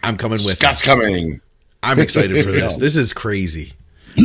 [0.03, 0.59] I'm coming with.
[0.59, 1.41] Scott's coming.
[1.83, 2.77] I'm excited for this.
[2.77, 3.73] This is crazy.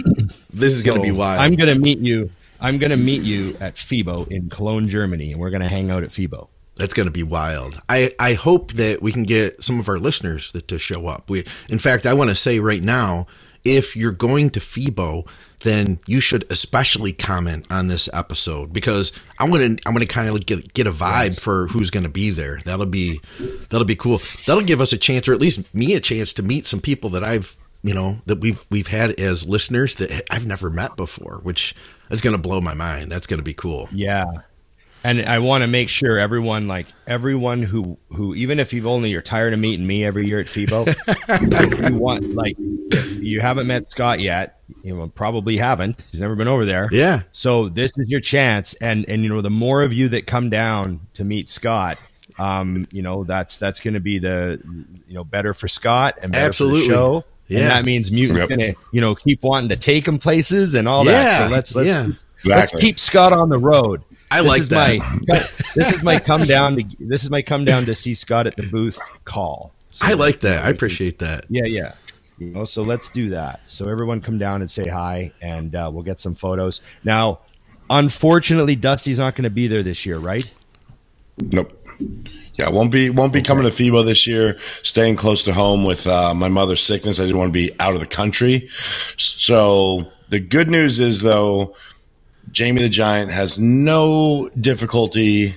[0.56, 1.42] This is so going to be wild.
[1.42, 2.30] I'm going to meet you.
[2.62, 5.90] I'm going to meet you at FIBO in Cologne, Germany, and we're going to hang
[5.90, 6.48] out at FIBO.
[6.76, 7.82] That's going to be wild.
[7.90, 11.28] I, I hope that we can get some of our listeners that, to show up.
[11.30, 13.26] We, in fact, I want to say right now,
[13.66, 15.28] if you're going to FIBO,
[15.62, 20.46] then you should especially comment on this episode because I'm gonna I'm gonna kind of
[20.46, 21.44] get get a vibe yes.
[21.44, 22.60] for who's gonna be there.
[22.66, 23.22] That'll be
[23.70, 24.20] that'll be cool.
[24.46, 27.10] That'll give us a chance, or at least me a chance, to meet some people
[27.12, 31.40] that I've you know that we've we've had as listeners that I've never met before,
[31.44, 31.74] which
[32.10, 33.12] is gonna blow my mind.
[33.12, 33.88] That's gonna be cool.
[33.92, 34.26] Yeah,
[35.04, 39.10] and I want to make sure everyone, like everyone who who, even if you've only
[39.10, 43.68] you're tired of meeting me every year at FIBO, you want, like, if you haven't
[43.68, 46.02] met Scott yet, you know, probably haven't.
[46.12, 46.88] He's never been over there.
[46.92, 47.24] Yeah.
[47.32, 50.50] So this is your chance, and and you know, the more of you that come
[50.50, 51.98] down to meet Scott,
[52.40, 54.62] um, you know, that's that's going to be the
[55.08, 56.82] you know better for Scott and better Absolutely.
[56.82, 57.26] for the show.
[57.48, 57.60] Yeah.
[57.60, 58.50] And that means Mutant's yep.
[58.50, 61.12] gonna, you know, keep wanting to take him places and all yeah.
[61.12, 61.38] that.
[61.38, 62.08] So let's let's yeah.
[62.36, 62.52] exactly.
[62.52, 64.02] let's keep Scott on the road.
[64.34, 65.00] I this like is that.
[65.00, 65.36] My,
[65.76, 68.56] this is my come down to this is my come down to see Scott at
[68.56, 69.74] the booth call.
[69.92, 70.66] So I like that.
[70.66, 71.46] I appreciate that.
[71.50, 71.94] Yeah, yeah.
[72.40, 73.62] You know, so let's do that.
[73.68, 76.82] So everyone come down and say hi, and uh, we'll get some photos.
[77.04, 77.42] Now,
[77.90, 80.52] unfortunately, Dusty's not going to be there this year, right?
[81.38, 81.78] Nope.
[82.56, 83.48] Yeah, won't be won't be okay.
[83.48, 84.58] coming to FIBO this year.
[84.82, 87.20] Staying close to home with uh, my mother's sickness.
[87.20, 88.68] I didn't want to be out of the country.
[89.18, 91.76] So the good news is though
[92.52, 95.56] Jamie the Giant has no difficulty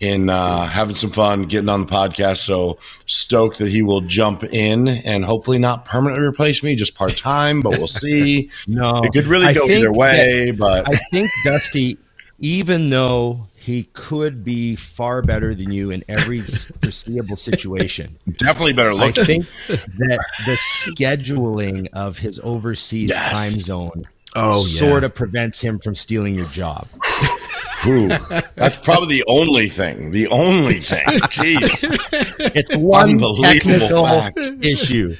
[0.00, 2.38] in uh, having some fun, getting on the podcast.
[2.38, 7.16] So stoked that he will jump in and hopefully not permanently replace me, just part
[7.16, 8.50] time, but we'll see.
[8.66, 10.50] no, it could really go either way.
[10.50, 11.98] But I think Dusty,
[12.38, 18.18] even though he could be far better than you in every foreseeable situation.
[18.30, 19.22] Definitely better looking.
[19.22, 23.30] I think that the scheduling of his overseas yes.
[23.30, 25.06] time zone oh, sort yeah.
[25.06, 26.88] of prevents him from stealing your job.
[27.86, 28.08] Ooh,
[28.54, 30.10] that's probably the only thing.
[30.10, 31.04] The only thing.
[31.06, 31.84] Jeez,
[32.56, 34.40] it's one technical fact.
[34.62, 35.16] issue.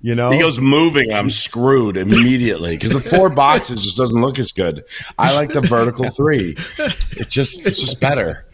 [0.00, 1.12] You know, he goes moving.
[1.12, 4.82] I'm screwed immediately because the four boxes just doesn't look as good.
[5.16, 6.56] I like the vertical three.
[6.78, 8.44] It just it's just better.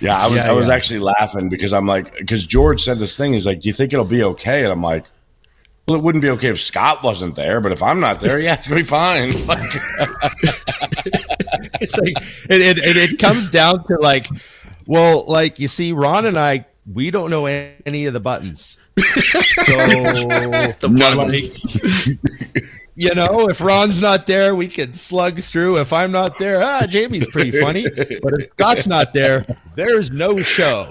[0.00, 0.74] Yeah, I was yeah, I was yeah.
[0.74, 3.34] actually laughing because I'm like because George said this thing.
[3.34, 5.06] He's like, "Do you think it'll be okay?" And I'm like,
[5.92, 8.54] well, it wouldn't be okay if Scott wasn't there, but if I'm not there, yeah,
[8.54, 9.28] it's gonna be fine.
[11.80, 12.14] it's like
[12.48, 14.26] it, it, it comes down to like,
[14.86, 19.76] well, like you see, Ron and I, we don't know any of the buttons, so
[19.76, 20.76] like,
[22.94, 25.78] you know, if Ron's not there, we can slug through.
[25.78, 27.84] If I'm not there, ah, Jamie's pretty funny.
[28.22, 30.90] But if Scott's not there, there's no show.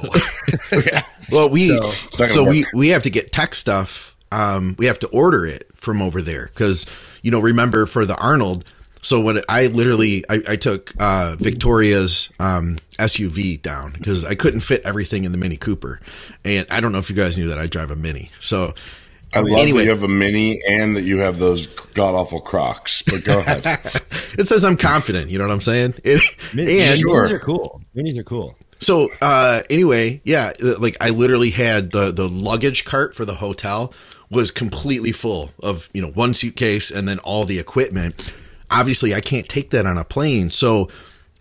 [1.32, 5.08] well, we so, so we we have to get tech stuff um, we have to
[5.08, 6.86] order it from over there because
[7.22, 8.66] you know remember for the Arnold.
[9.04, 14.62] So when I literally I, I took uh, Victoria's um, SUV down because I couldn't
[14.62, 16.00] fit everything in the Mini Cooper,
[16.46, 18.30] and I don't know if you guys knew that I drive a Mini.
[18.40, 18.76] So
[19.34, 19.80] I love anyway.
[19.80, 23.02] that you have a Mini and that you have those god awful Crocs.
[23.02, 23.64] But go ahead.
[24.38, 25.32] it says I'm confident.
[25.32, 25.96] You know what I'm saying?
[26.04, 27.28] It, Minis, and sure.
[27.28, 27.82] Minis are cool.
[27.96, 28.56] Minis are cool.
[28.80, 33.94] So uh, anyway, yeah, like I literally had the the luggage cart for the hotel
[34.32, 38.34] was completely full of, you know, one suitcase and then all the equipment.
[38.72, 40.50] Obviously, I can't take that on a plane.
[40.50, 40.90] So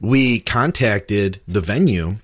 [0.00, 2.16] we contacted the venue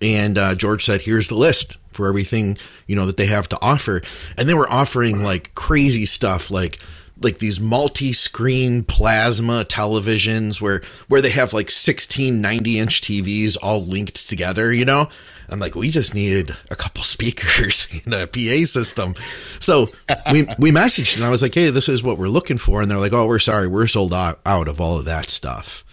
[0.00, 3.58] and uh, George said, here's the list for everything, you know, that they have to
[3.60, 4.02] offer.
[4.38, 6.78] And they were offering like crazy stuff like
[7.22, 13.84] like these multi-screen plasma televisions where where they have like 16 90 inch TVs all
[13.84, 15.10] linked together, you know?
[15.52, 19.14] I'm like, we just needed a couple speakers and a PA system.
[19.58, 19.88] So
[20.30, 22.82] we we messaged and I was like, hey, this is what we're looking for.
[22.82, 25.84] And they're like, oh, we're sorry, we're sold out, out of all of that stuff.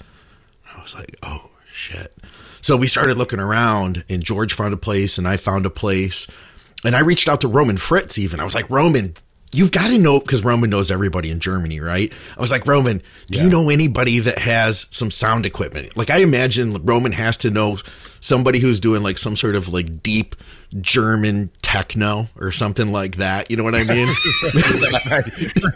[0.76, 2.16] I was like, oh shit.
[2.62, 6.28] So we started looking around and George found a place and I found a place.
[6.86, 8.40] And I reached out to Roman Fritz even.
[8.40, 9.14] I was like, Roman,
[9.54, 12.12] you've got to know because Roman knows everybody in Germany, right?
[12.36, 13.46] I was like, Roman, do yeah.
[13.46, 15.96] you know anybody that has some sound equipment?
[15.96, 17.78] Like, I imagine Roman has to know
[18.20, 20.36] somebody who's doing like some sort of like deep
[20.82, 23.50] German techno or something like that.
[23.50, 24.08] You know what I mean?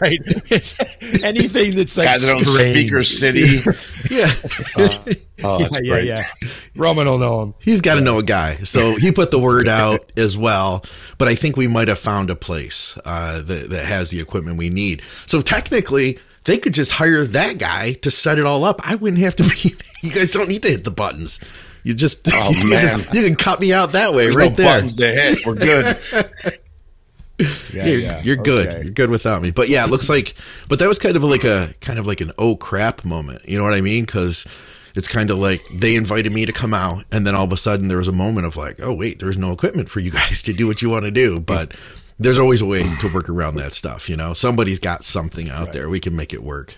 [0.00, 1.22] right.
[1.24, 3.60] anything that's like Speaker City.
[4.10, 4.30] yeah.
[4.76, 6.28] Uh, oh, yeah, yeah, yeah.
[6.76, 7.54] Roman will know him.
[7.60, 8.04] He's got to yeah.
[8.04, 10.84] know a guy, so he put the word out as well.
[11.18, 14.58] But I think we might have found a place uh, that that has the equipment
[14.58, 15.02] we need.
[15.26, 16.18] So technically.
[16.44, 18.80] They could just hire that guy to set it all up.
[18.82, 19.74] I wouldn't have to be.
[20.02, 21.38] You guys don't need to hit the buttons.
[21.84, 22.80] You just, oh, you, man.
[22.80, 24.66] Just, you can cut me out that way, There's right no there.
[24.66, 25.46] Buttons to hit.
[25.46, 25.96] We're good.
[27.72, 28.22] yeah, you're, yeah.
[28.22, 28.68] you're good.
[28.68, 28.82] Okay.
[28.82, 29.50] You're good without me.
[29.50, 30.34] But yeah, it looks like.
[30.68, 33.48] But that was kind of like a kind of like an oh crap moment.
[33.48, 34.04] You know what I mean?
[34.04, 34.46] Because
[34.94, 37.56] it's kind of like they invited me to come out, and then all of a
[37.56, 40.42] sudden there was a moment of like, oh wait, there's no equipment for you guys
[40.44, 41.74] to do what you want to do, but.
[42.18, 44.32] There's always a way to work around that stuff, you know.
[44.32, 45.72] Somebody's got something out right.
[45.72, 45.88] there.
[45.88, 46.76] We can make it work.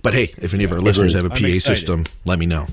[0.00, 2.66] But hey, if any of our listeners have a PA system, let me know.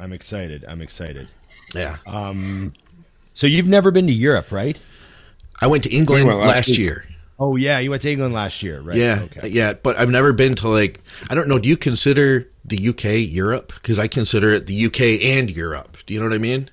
[0.00, 0.64] I'm excited.
[0.66, 1.28] I'm excited.
[1.74, 1.96] Yeah.
[2.06, 2.72] Um,
[3.32, 4.80] so you've never been to Europe, right?
[5.60, 7.04] I went to England went last, last year.
[7.38, 8.96] Oh yeah, you went to England last year, right?
[8.96, 9.48] Yeah, okay.
[9.48, 9.74] yeah.
[9.74, 11.58] But I've never been to like I don't know.
[11.58, 13.72] Do you consider the UK Europe?
[13.74, 15.98] Because I consider it the UK and Europe.
[16.06, 16.70] Do you know what I mean?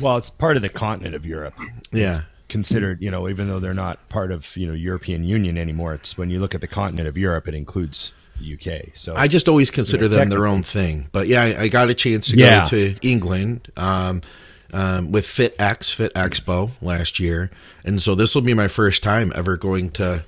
[0.00, 1.54] Well, it's part of the continent of Europe.
[1.92, 2.12] Yeah.
[2.12, 5.94] It's considered, you know, even though they're not part of you know European Union anymore,
[5.94, 8.94] it's when you look at the continent of Europe, it includes UK.
[8.94, 11.08] So I just always consider you know, them their own thing.
[11.12, 12.62] But yeah, I, I got a chance to yeah.
[12.64, 14.22] go to England um,
[14.72, 17.50] um, with FitX Fit Expo last year,
[17.84, 20.24] and so this will be my first time ever going to,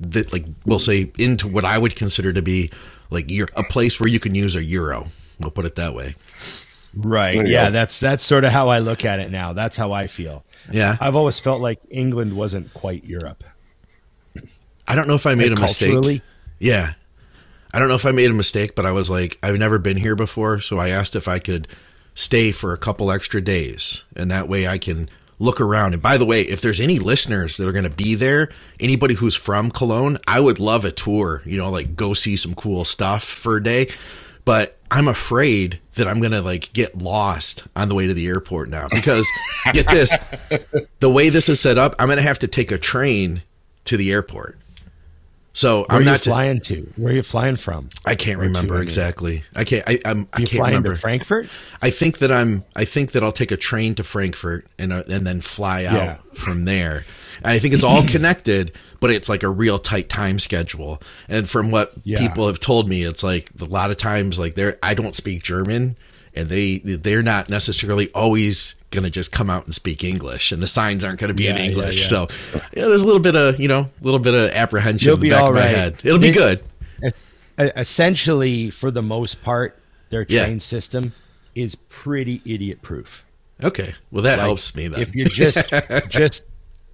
[0.00, 2.70] the, like we'll say, into what I would consider to be
[3.10, 5.06] like a place where you can use a euro.
[5.38, 6.14] We'll put it that way.
[6.94, 7.46] Right.
[7.46, 7.70] Yeah, go.
[7.72, 9.52] that's that's sort of how I look at it now.
[9.52, 10.44] That's how I feel.
[10.70, 10.96] Yeah.
[11.00, 13.44] I've always felt like England wasn't quite Europe.
[14.86, 16.22] I don't know if I made like a mistake.
[16.58, 16.92] Yeah.
[17.72, 19.96] I don't know if I made a mistake, but I was like, I've never been
[19.96, 21.68] here before, so I asked if I could
[22.14, 25.08] stay for a couple extra days, and that way I can
[25.38, 25.92] look around.
[25.92, 29.14] And by the way, if there's any listeners that are going to be there, anybody
[29.14, 31.42] who's from Cologne, I would love a tour.
[31.44, 33.88] You know, like go see some cool stuff for a day.
[34.44, 38.26] But I'm afraid that I'm going to like get lost on the way to the
[38.26, 39.26] airport now because
[39.72, 40.16] get this,
[41.00, 43.42] the way this is set up, I'm going to have to take a train
[43.84, 44.58] to the airport.
[45.54, 46.90] So Where I'm not flying to.
[46.96, 47.90] Where are you flying from?
[48.06, 49.44] I can't remember exactly.
[49.54, 49.84] I can't.
[49.86, 50.26] I, I'm.
[50.32, 50.94] I can't remember.
[50.94, 51.48] Frankfurt.
[51.82, 52.64] I think that I'm.
[52.74, 55.94] I think that I'll take a train to Frankfurt and uh, and then fly out
[55.94, 56.16] yeah.
[56.32, 57.04] from there.
[57.38, 61.02] And I think it's all connected, but it's like a real tight time schedule.
[61.28, 62.18] And from what yeah.
[62.18, 64.78] people have told me, it's like a lot of times like there.
[64.82, 65.96] I don't speak German,
[66.34, 70.62] and they they're not necessarily always going to just come out and speak English, and
[70.62, 71.96] the signs aren't going to be yeah, in English.
[71.96, 72.26] Yeah, yeah.
[72.26, 75.16] So yeah, there's a little bit of you know a little bit of apprehension You'll
[75.16, 75.68] in the back of my right.
[75.68, 76.00] head.
[76.04, 76.62] It'll be good.
[77.58, 79.78] Essentially, for the most part,
[80.10, 81.12] their train system
[81.54, 83.24] is pretty idiot proof.
[83.62, 85.00] Okay, well that like, helps me then.
[85.00, 85.72] If you just
[86.08, 86.46] just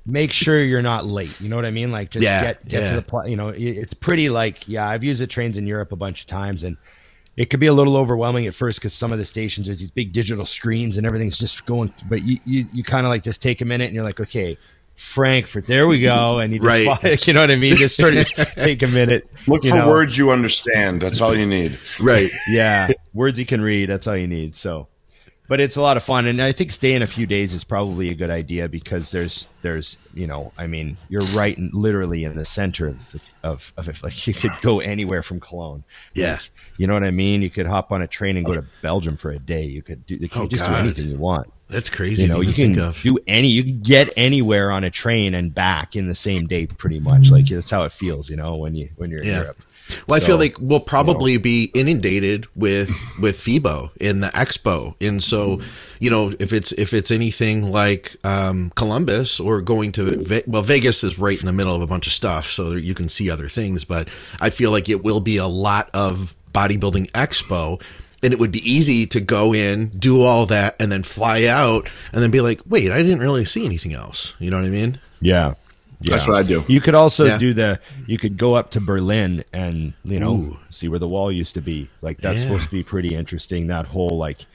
[0.08, 1.40] make sure you're not late.
[1.40, 1.92] You know what I mean?
[1.92, 5.20] Like just get get to the pl- you know it's pretty like yeah I've used
[5.20, 6.76] the trains in Europe a bunch of times and
[7.38, 9.92] it could be a little overwhelming at first because some of the stations there's these
[9.92, 11.94] big digital screens and everything's just going.
[12.08, 14.58] But you you, you kind of like just take a minute and you're like, okay,
[14.96, 16.98] Frankfurt, there we go, and you just right.
[17.00, 17.76] Fly, you know what I mean.
[17.76, 19.30] Just sort of take a minute.
[19.46, 19.88] Look for know.
[19.88, 21.00] words you understand.
[21.00, 21.78] That's all you need.
[22.00, 22.28] Right.
[22.50, 23.88] Yeah, words you can read.
[23.88, 24.56] That's all you need.
[24.56, 24.88] So
[25.48, 28.10] but it's a lot of fun and i think staying a few days is probably
[28.10, 32.36] a good idea because there's there's you know i mean you're right in, literally in
[32.36, 34.02] the center of, of, of it.
[34.02, 35.84] Like you could go anywhere from cologne.
[36.14, 36.32] Yeah.
[36.32, 37.42] Like, you know what i mean?
[37.42, 39.64] You could hop on a train and go to belgium for a day.
[39.64, 40.82] You could do you can oh, just God.
[40.82, 41.52] do anything you want.
[41.68, 45.34] That's crazy you know you can do any you can get anywhere on a train
[45.34, 47.30] and back in the same day pretty much.
[47.30, 49.40] Like that's how it feels you know when you when you're in yeah.
[49.40, 49.62] europe
[50.06, 51.42] well, so, I feel like we'll probably you know.
[51.42, 55.60] be inundated with with FIBO in the expo, and so
[56.00, 60.62] you know if it's if it's anything like um, Columbus or going to Ve- well
[60.62, 63.30] Vegas is right in the middle of a bunch of stuff, so you can see
[63.30, 63.84] other things.
[63.84, 64.08] But
[64.40, 67.82] I feel like it will be a lot of bodybuilding expo.
[68.20, 71.88] And it would be easy to go in, do all that, and then fly out,
[72.12, 74.70] and then be like, "Wait, I didn't really see anything else." You know what I
[74.70, 74.98] mean?
[75.20, 75.54] Yeah,
[76.00, 76.64] That's what I do.
[76.68, 77.38] You could also Yeah.
[77.38, 77.80] do the.
[78.06, 81.60] You could go up to Berlin and you know see where the wall used to
[81.60, 81.88] be.
[82.02, 82.48] Like that's Yeah.
[82.48, 83.66] supposed to be pretty interesting.
[83.66, 84.46] That whole like,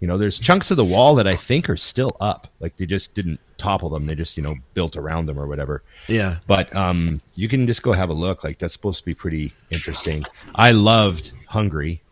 [0.00, 2.48] you know, there's chunks of the wall that I think are still up.
[2.58, 4.06] Like they just didn't topple them.
[4.06, 5.82] They just you know built around them or whatever.
[6.08, 6.38] Yeah.
[6.48, 8.42] But um, you can just go have a look.
[8.42, 10.24] Like that's supposed to be pretty interesting.
[10.54, 12.02] I loved Hungary.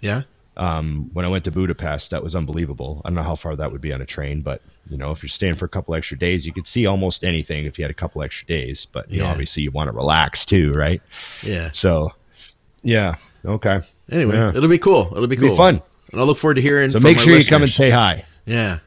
[0.00, 0.22] Yeah.
[0.62, 3.02] Um, when I went to Budapest, that was unbelievable.
[3.04, 5.22] I don't know how far that would be on a train, but you know, if
[5.22, 7.90] you're staying for a couple extra days, you could see almost anything if you had
[7.90, 8.86] a couple extra days.
[8.86, 11.02] But you know, obviously, you want to relax too, right?
[11.42, 11.70] Yeah.
[11.72, 12.12] So,
[12.82, 13.80] yeah, okay.
[14.10, 14.50] Anyway, Yeah.
[14.54, 15.08] it'll be cool.
[15.16, 15.54] It'll be It'll cool.
[15.54, 15.82] be fun.
[16.12, 16.90] And I look forward to hearing.
[16.90, 18.24] So make sure you come and say hi.
[18.46, 18.78] Yeah.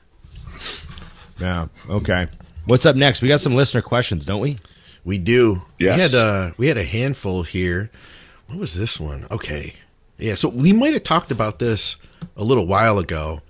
[1.39, 2.28] Yeah, okay.
[2.67, 3.21] What's up next?
[3.21, 4.55] We got some listener questions, don't we?
[5.03, 5.63] We do.
[5.78, 5.97] Yes.
[5.97, 7.91] We had uh we had a handful here.
[8.47, 9.28] What was this one?
[9.30, 9.73] Okay.
[10.18, 11.97] Yeah, so we might have talked about this
[12.38, 13.41] a little while ago.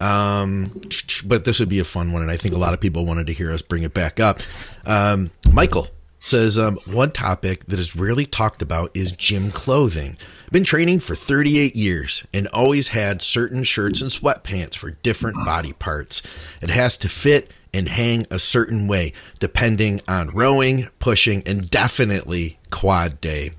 [0.00, 0.80] Um
[1.24, 3.28] but this would be a fun one and I think a lot of people wanted
[3.28, 4.40] to hear us bring it back up.
[4.86, 5.88] Um Michael
[6.24, 10.16] says um, one topic that is rarely talked about is gym clothing.
[10.46, 15.36] I've been training for 38 years and always had certain shirts and sweatpants for different
[15.44, 16.22] body parts.
[16.62, 22.58] It has to fit and hang a certain way depending on rowing, pushing, and definitely
[22.74, 23.52] quad day.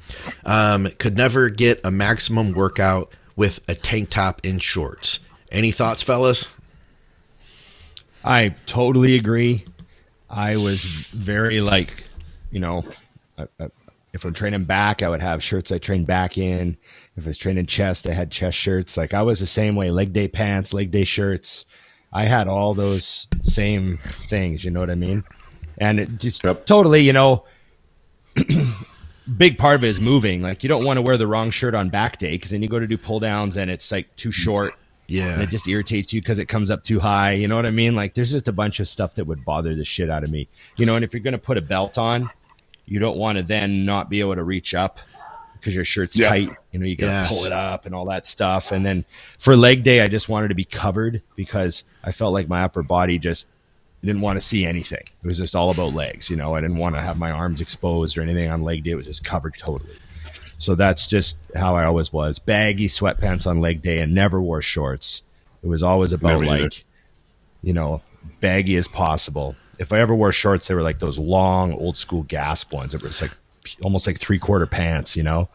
[0.45, 5.19] Um, could never get a maximum workout with a tank top and shorts.
[5.51, 6.49] Any thoughts, fellas?
[8.23, 9.65] I totally agree.
[10.29, 12.03] I was very like,
[12.51, 12.83] you know,
[13.37, 13.69] I, I,
[14.13, 16.77] if I'm training back, I would have shirts I trained back in.
[17.15, 18.97] If I was training chest, I had chest shirts.
[18.97, 19.91] Like I was the same way.
[19.91, 21.65] Leg day pants, leg day shirts.
[22.11, 24.65] I had all those same things.
[24.65, 25.23] You know what I mean?
[25.77, 26.65] And it just Yep.
[26.65, 27.43] totally, you know,
[29.37, 30.41] big part of it is moving.
[30.41, 32.67] Like you don't want to wear the wrong shirt on back day because then you
[32.67, 34.73] go to do pull downs and it's like too short
[35.07, 35.41] and Yeah.
[35.41, 37.33] it just irritates you because it comes up too high.
[37.33, 37.95] You know what I mean?
[37.95, 40.47] Like there's just a bunch of stuff that would bother the shit out of me.
[40.77, 42.29] You know, and if you're going to put a belt on,
[42.85, 44.99] you don't want to then not be able to reach up
[45.59, 46.29] because your shirt's Yeah.
[46.29, 46.49] tight.
[46.71, 47.29] You know, you got to Yes.
[47.37, 48.71] pull it up and all that stuff.
[48.71, 49.05] And then
[49.39, 52.83] for leg day, I just wanted to be covered because I felt like my upper
[52.83, 53.47] body just
[54.05, 55.03] didn't want to see anything.
[55.23, 56.29] It was just all about legs.
[56.29, 58.91] You know, I didn't want to have my arms exposed or anything on leg day.
[58.91, 59.97] It was just covered totally.
[60.57, 62.39] So that's just how I always was.
[62.39, 65.21] Baggy sweatpants on leg day and never wore shorts.
[65.63, 66.63] It was always about Never either.
[66.63, 66.85] like,
[67.61, 68.01] you know,
[68.39, 69.55] baggy as possible.
[69.79, 72.93] If I ever wore shorts, they were like those long old school GASP ones.
[72.93, 73.31] It was like
[73.81, 75.49] almost like three quarter pants, you know?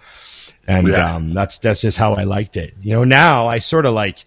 [0.68, 1.14] And Yeah.
[1.14, 2.74] um, that's that's just how I liked it.
[2.82, 4.18] You know, now I sort of like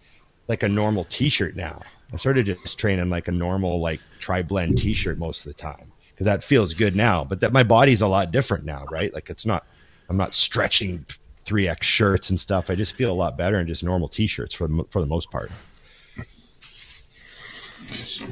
[0.48, 1.82] like a normal t shirt now.
[2.12, 5.46] I sort of just train in like a normal like tri blend t shirt most
[5.46, 7.26] of the time because that feels good now.
[7.26, 9.14] But that my body's a lot different now, right?
[9.14, 9.66] Like it's not
[10.10, 11.06] I'm not stretching
[11.44, 12.70] three X shirts and stuff.
[12.70, 15.08] I just feel a lot better in just normal t shirts for the, for the
[15.08, 15.52] most part.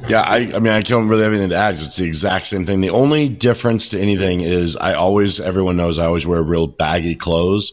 [0.08, 1.76] Yeah, I, I mean, I don't really have anything to add.
[1.76, 2.82] It's the exact same thing.
[2.82, 7.14] The only difference to anything is I always, everyone knows I always wear real baggy
[7.14, 7.72] clothes,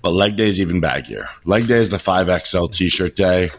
[0.00, 1.28] but leg day is even baggier.
[1.44, 3.50] Leg day is the 5XL t shirt day.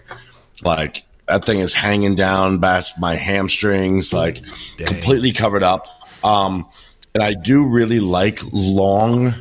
[0.63, 4.43] Like, that thing is hanging down past my hamstrings, like
[4.77, 5.87] completely covered up.
[6.23, 6.67] Um,
[7.13, 9.33] and I do really like long,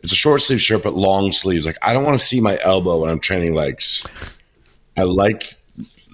[0.00, 1.66] it's a short sleeve shirt, but long sleeves.
[1.66, 4.06] Like, I don't want to see my elbow when I'm training legs.
[4.96, 5.44] I like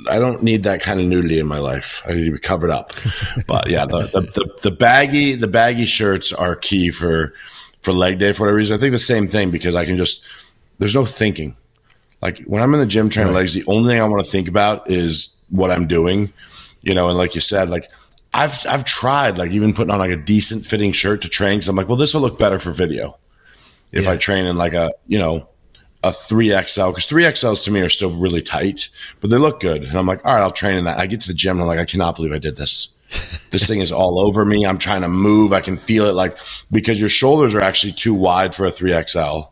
[0.08, 2.02] I don't need that kind of nudity in my life.
[2.06, 2.92] I need to be covered up.
[3.46, 7.34] But yeah, the, the, the, the baggy the baggy shirts are key for
[7.82, 8.74] for leg day for whatever reason.
[8.74, 10.24] I think the same thing because I can just
[10.78, 11.56] there's no thinking.
[12.22, 14.48] Like when I'm in the gym training legs, the only thing I want to think
[14.48, 16.32] about is what I'm doing.
[16.82, 17.90] You know, and like you said, like
[18.32, 21.68] I've I've tried like even putting on like a decent fitting shirt to train because
[21.68, 23.18] I'm like, well, this will look better for video
[23.92, 25.48] if I train in like a you know
[26.02, 28.88] a 3XL because 3XLs to me are still really tight,
[29.20, 29.84] but they look good.
[29.84, 30.98] And I'm like, all right, I'll train in that.
[30.98, 32.96] I get to the gym and I'm like, I cannot believe I did this.
[33.50, 34.64] this thing is all over me.
[34.64, 35.52] I'm trying to move.
[35.52, 36.38] I can feel it like
[36.70, 39.48] because your shoulders are actually too wide for a 3XL.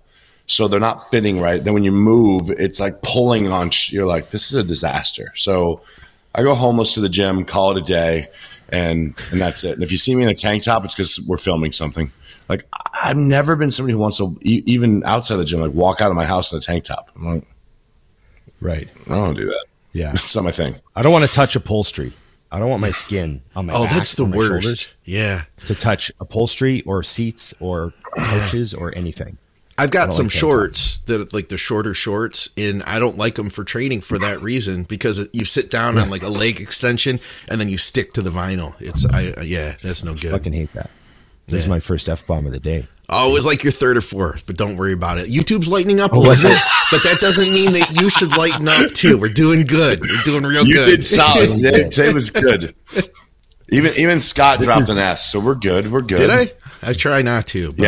[0.48, 1.62] So they're not fitting right.
[1.62, 5.30] Then when you move, it's like pulling on, sh- you're like, this is a disaster.
[5.36, 5.82] So
[6.34, 8.26] I go homeless to the gym, call it a day,
[8.70, 9.74] and and that's it.
[9.74, 12.10] And if you see me in a tank top, it's because we're filming something.
[12.48, 15.72] Like I- I've never been somebody who wants to e- even outside the gym, like
[15.72, 17.10] walk out of my house in a tank top.
[17.14, 17.44] I'm like,
[18.60, 18.88] Right.
[19.06, 19.64] I don't want to do that.
[19.92, 20.10] Yeah.
[20.14, 20.74] It's not my thing.
[20.96, 22.12] I don't want to touch upholstery.
[22.50, 24.50] I don't want my skin on my Oh, back that's the or my worst.
[24.62, 25.42] shoulders Yeah.
[25.66, 29.36] to touch upholstery or seats or couches or anything.
[29.78, 33.48] I've got some like shorts that like the shorter shorts, and I don't like them
[33.48, 37.60] for training for that reason because you sit down on like a leg extension and
[37.60, 38.74] then you stick to the vinyl.
[38.80, 40.26] It's I uh, yeah, that's no good.
[40.26, 40.90] I Fucking hate that.
[41.46, 42.86] This is my first f bomb of the day.
[43.08, 45.28] Oh, it was like your third or fourth, but don't worry about it.
[45.28, 46.58] YouTube's lightening up a Oh, little bit,
[46.90, 49.16] but that doesn't mean that you should lighten up too.
[49.16, 50.00] We're doing good.
[50.00, 50.88] We're doing real You good.
[50.90, 51.48] You did solid.
[51.52, 52.74] Today, today was good.
[53.70, 55.90] Even even Scott dropped an S, so we're good.
[55.90, 56.18] We're good.
[56.18, 56.48] Did I?
[56.82, 57.72] I try not to.
[57.72, 57.78] but-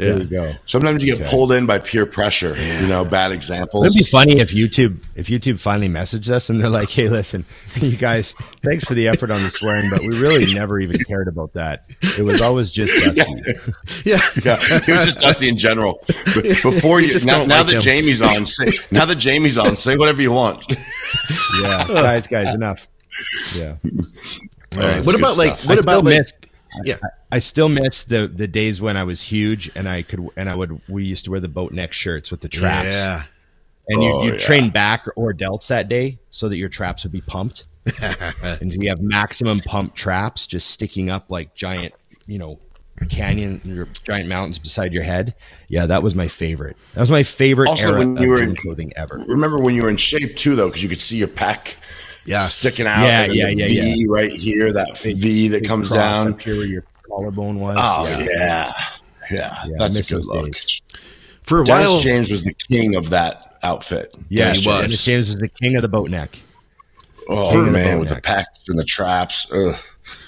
[0.00, 0.12] Yeah.
[0.12, 0.54] There you go.
[0.64, 2.56] Sometimes you get pulled in by peer pressure.
[2.80, 3.84] You know, bad examples.
[3.94, 7.44] It'd be funny if YouTube if YouTube finally messaged us and they're like, "Hey, listen,
[7.76, 8.32] you guys,
[8.62, 11.84] thanks for the effort on the swearing, but we really never even cared about that.
[12.18, 13.42] It was always just Dusty."
[14.04, 14.20] Yeah.
[14.42, 16.02] Yeah, it was just Dusty in general.
[16.34, 17.82] But Before You you, just now, now like that him.
[17.82, 20.64] Jamie's on, say, now that Jamie's on, say whatever you want.
[21.60, 22.88] Yeah, guys, guys, enough.
[23.54, 24.00] Yeah, All right.
[24.72, 25.60] that's What good about like?
[25.60, 26.49] What I about still like?
[26.84, 26.96] Yeah.
[27.32, 30.54] I still miss the the days when I was huge and I could and I
[30.54, 32.88] would we used to wear the boat neck shirts with the traps.
[32.94, 33.22] Yeah.
[33.88, 34.38] and you, Oh, you yeah.
[34.38, 37.66] train back or delts that day so that your traps would be pumped
[38.60, 41.94] and you have maximum pump traps just sticking up like giant
[42.26, 42.58] you know
[43.08, 45.34] canyon your giant mountains beside your head
[45.68, 48.42] yeah that was my favorite that was my favorite Also, era when of you were
[48.42, 51.16] in- clothing ever Remember when you were in shape too, though, because you could see
[51.16, 51.76] your pec
[52.24, 52.54] Yes.
[52.54, 53.02] sticking out.
[53.04, 56.28] Yeah, and yeah, the yeah, V right here, that V that comes down.
[56.34, 58.18] up here where your collarbone was Oh yeah.
[58.28, 58.72] yeah,
[59.30, 60.52] yeah, Yeah, that's miss a good look.
[60.52, 60.82] days.
[61.42, 62.00] For a Dennis while.
[62.00, 64.14] James was the king of that outfit.
[64.28, 64.80] yeah, he was.
[64.80, 66.38] Dennis James was the king of the boat neck
[67.28, 68.24] Oh King of the man, boat with the neck.
[68.24, 69.50] pecs and the traps.
[69.52, 69.74] Ugh.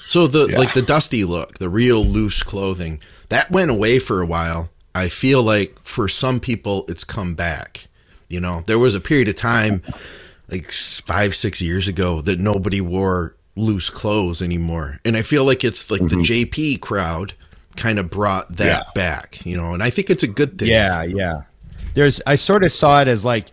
[0.06, 0.58] So the Yeah.
[0.58, 4.70] like the dusty look, the real loose clothing, that went away for a while.
[4.94, 7.86] I feel like for some people it's come back.
[8.28, 9.82] You know, there was a period of time
[10.52, 15.00] like 5 6 years ago that nobody wore loose clothes anymore.
[15.04, 16.20] And I feel like it's like the mm-hmm.
[16.20, 17.34] JP crowd
[17.76, 18.90] kind of brought that Yeah.
[18.94, 20.68] back, you know, and I think it's a good thing.
[20.68, 21.42] Yeah, yeah.
[21.94, 23.48] There's I sort of saw it as like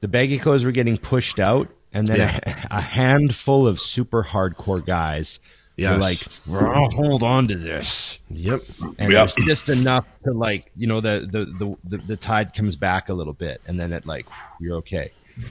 [0.00, 2.40] the baggy clothes were getting pushed out, and then Yeah.
[2.70, 5.40] a, a handful of super hardcore guys
[5.76, 6.00] were Yes.
[6.00, 8.60] like, "Well, I'll hold on to this," Yep.
[8.98, 9.30] and Yep.
[9.36, 13.08] it's just enough to like you know the the, the the the tide comes back
[13.08, 15.10] a little bit, and then it like whew, you're okay.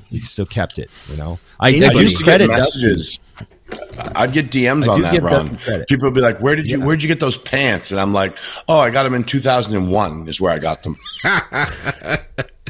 [0.10, 1.40] You still kept it, you know.
[1.60, 2.84] I, I I do used to get credit Dusty.
[2.86, 3.20] messages.
[4.16, 5.58] I'd get DMs I on that, Ron.
[5.88, 6.80] People would be like, "Where did you?
[6.82, 10.28] Where'd you get those pants?" And I'm like, "Oh, I got them in 2001.
[10.28, 10.96] Is where I got them."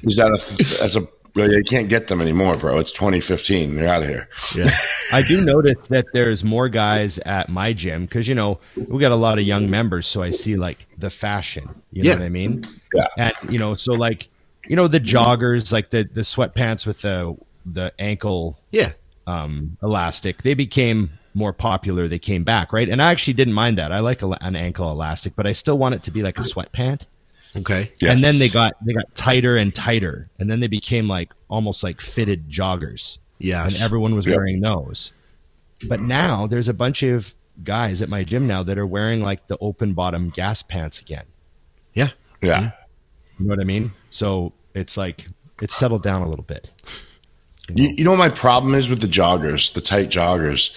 [0.04, 0.80] Is that a?
[0.82, 1.02] That's a.
[1.36, 2.78] well, You can't get them anymore, bro.
[2.80, 3.78] It's 2015.
[3.78, 4.28] You're out of here.
[4.56, 4.70] Yeah.
[5.12, 9.12] I do notice that there's more guys at my gym because you know we got
[9.12, 11.68] a lot of young members, so I see like the fashion.
[11.92, 12.16] You know Yeah.
[12.16, 12.66] what I mean?
[12.94, 13.08] Yeah.
[13.18, 14.30] And you know, so like
[14.68, 17.36] you know the joggers, like the the sweatpants with the
[17.66, 18.92] the ankle Yeah.
[19.28, 22.08] um, elastic, they became more popular.
[22.08, 22.88] They came back, right?
[22.90, 23.92] And I actually didn't mind that.
[23.92, 26.42] I like a, an ankle elastic, but I still want it to be like a
[26.44, 27.06] sweatpant.
[27.56, 27.92] Okay.
[28.02, 28.12] Yes.
[28.12, 31.84] And then they got they got tighter and tighter, and then they became like almost
[31.84, 33.76] like fitted joggers Yes.
[33.78, 34.36] and everyone was Yep.
[34.36, 35.14] wearing those.
[35.88, 39.48] But now there's a bunch of guys at my gym now that are wearing like
[39.48, 41.26] the open bottom GASP pants again.
[41.94, 42.10] yeah.
[42.42, 42.72] Yeah.
[43.40, 43.92] You know what I mean?
[44.10, 45.28] So it's like
[45.62, 46.72] it's settled down a little bit.
[47.70, 50.76] You, you know what my problem is with the joggers, the tight joggers,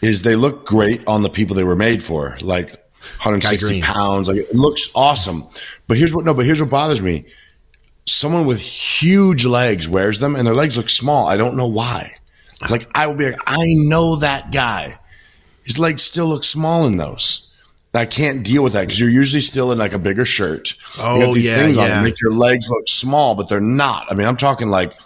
[0.00, 4.28] is they look great on the people they were made for, like 160 pounds.
[4.28, 5.44] Like it looks awesome.
[5.86, 7.26] But here's what no, but here's what bothers me.
[8.06, 11.28] Someone with huge legs wears them and their legs look small.
[11.28, 12.16] I don't know why.
[12.70, 14.98] Like I will be like, I know that guy.
[15.64, 17.51] His legs still look small in those.
[17.94, 20.72] I can't deal with that because you're usually still in like a bigger shirt.
[20.96, 21.94] you Oh, got these yeah, things on yeah.
[21.96, 24.10] that make your legs look small, but they're not.
[24.10, 24.98] I mean, I'm talking like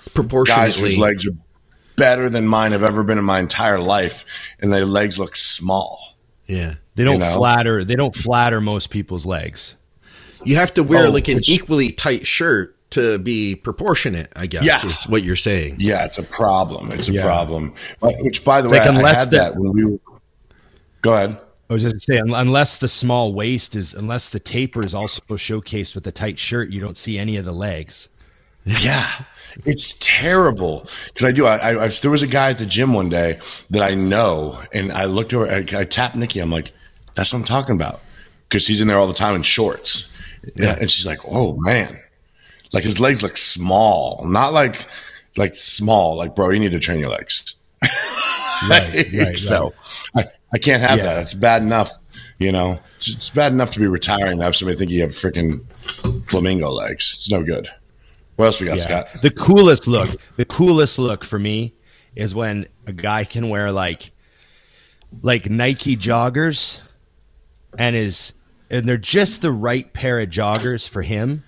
[0.47, 1.33] guys whose legs are
[1.97, 4.25] better than mine have ever been in my entire life,
[4.61, 6.17] and their legs look small.
[6.47, 6.75] Yeah.
[6.95, 7.35] They don't You know?
[7.37, 9.77] flatter they don't flatter most people's legs.
[10.45, 14.63] You have to wear Oh, like an equally tight shirt to be proportionate, I guess,
[14.63, 14.87] Yeah.
[14.89, 15.77] is what you're saying.
[15.81, 16.93] Yeah, it's a problem.
[16.93, 17.23] It's a Yeah.
[17.25, 17.75] problem.
[18.01, 19.85] Which, by the It's way, like I had that when we.
[19.87, 19.99] Were,
[21.03, 21.37] go ahead.
[21.69, 25.21] I was just gonna say, unless the small waist is, unless the taper is also
[25.23, 28.09] showcased with the tight shirt, you don't see any of the legs.
[28.65, 29.25] Yeah,
[29.65, 31.47] it's terrible because I do.
[31.47, 33.41] I, I, there was a guy at the gym one day
[33.71, 35.49] that I know, and I looked over.
[35.49, 36.39] I, I tapped Nikki.
[36.39, 36.73] I'm like,
[37.15, 38.01] "That's what I'm talking about,"
[38.49, 40.17] because he's in there all the time in shorts.
[40.55, 42.01] Yeah, and she's like, "Oh man,
[42.73, 44.87] like his legs look small, not like
[45.37, 46.17] like small.
[46.17, 47.57] Like, bro, you need to train your legs."
[48.69, 49.75] Right, right, so
[50.15, 51.05] I, I can't have Yeah.
[51.05, 51.23] that.
[51.23, 51.93] It's bad enough,
[52.39, 52.79] you know.
[52.97, 55.55] It's, it's bad enough to be retiring and have somebody think you have freaking
[56.29, 57.13] flamingo legs.
[57.15, 57.69] It's no good.
[58.37, 59.05] What else we got, Yeah.
[59.05, 59.23] Scott?
[59.23, 61.75] The coolest look, the coolest look for me
[62.15, 64.11] is when a guy can wear like
[65.23, 66.81] like Nike joggers
[67.79, 68.33] and is
[68.71, 71.45] and they're just the right pair of joggers for him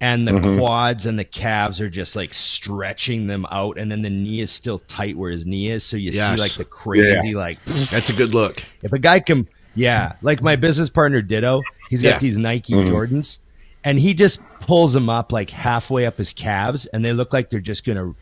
[0.00, 0.58] and the Mm-hmm.
[0.58, 4.50] quads and the calves are just like stretching them out and then the knee is
[4.50, 6.36] still tight where his knee is so you Yes.
[6.36, 8.62] see like the crazy like That's a good look.
[8.82, 12.18] if a guy can, yeah, like my business partner Ditto, he's got Yeah.
[12.18, 13.40] these Nike Jordans,
[13.84, 17.50] and he just pulls them up like halfway up his calves, and they look like
[17.50, 18.14] they're just gonna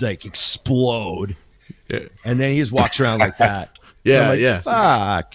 [0.00, 1.36] like explode.
[1.88, 2.00] Yeah.
[2.24, 3.78] And then he just walks around like that.
[4.04, 4.58] Yeah, like, yeah.
[4.60, 5.34] Fuck,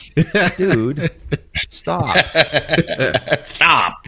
[0.57, 1.09] dude,
[1.55, 2.17] stop.
[3.45, 4.05] Stop.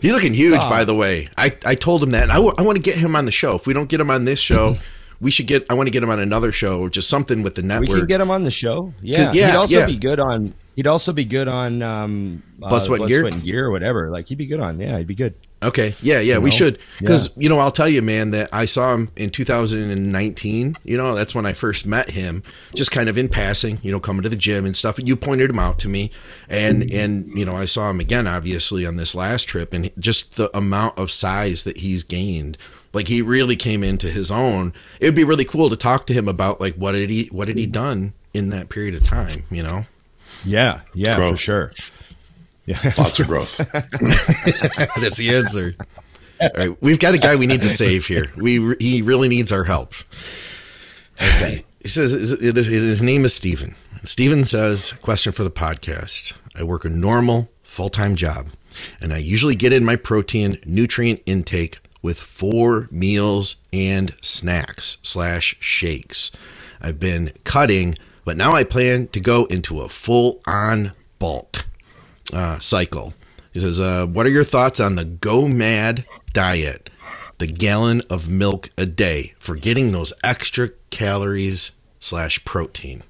[0.00, 0.70] He's looking huge, Stop.
[0.70, 1.28] by the way.
[1.38, 2.24] I, I told him that.
[2.24, 3.54] And I, w- I want to get him on the show.
[3.54, 4.76] If we don't get him on this show,
[5.20, 5.66] we should get.
[5.70, 7.88] I want to get him on another show or just something with the network.
[7.90, 8.92] We can get him on the show.
[9.02, 9.86] Yeah, yeah, he'd also yeah.
[9.86, 10.52] be good on.
[10.80, 13.26] He'd also be good on um, Blood, Sweat, and Gear?
[13.26, 14.08] and gear or whatever.
[14.08, 14.80] Like he'd be good on.
[14.80, 15.34] Yeah, he'd be good.
[15.62, 15.92] Okay.
[16.00, 16.56] Yeah, yeah, we know?
[16.56, 16.78] should.
[16.98, 20.76] Because, you know, I'll tell you, man, that I saw him in 2019.
[20.82, 22.42] You know, that's when I first met him,
[22.74, 24.98] just kind of in passing, you know, coming to the gym and stuff.
[24.98, 26.10] You pointed him out to me.
[26.48, 29.74] And, and, you know, I saw him again, obviously, on this last trip.
[29.74, 32.56] And just the amount of size that he's gained.
[32.94, 34.72] Like he really came into his own.
[34.98, 37.48] It would be really cool to talk to him about like what did he what
[37.48, 39.84] had he done in that period of time, you know?
[40.44, 41.72] Yeah, yeah, for sure.
[42.66, 42.78] Yeah.
[42.96, 43.56] Lots of growth.
[45.00, 45.74] That's the answer.
[46.40, 48.26] All right, we've got a guy we need to save here.
[48.36, 49.94] We he really needs our help.
[51.20, 51.64] Okay.
[51.82, 53.74] He says his, his name is Steven.
[54.04, 56.34] Steven says, question for the podcast.
[56.54, 58.50] I work a normal full-time job
[59.00, 65.56] and I usually get in my protein nutrient intake with four meals and snacks slash
[65.60, 66.30] shakes.
[66.80, 67.96] I've been cutting,
[68.30, 71.64] but now I plan to go into a full-on bulk
[72.32, 73.12] uh, cycle.
[73.52, 76.90] He says, uh, "What are your thoughts on the GOMAD diet?
[77.38, 83.02] The gallon of milk a day for getting those extra calories slash protein."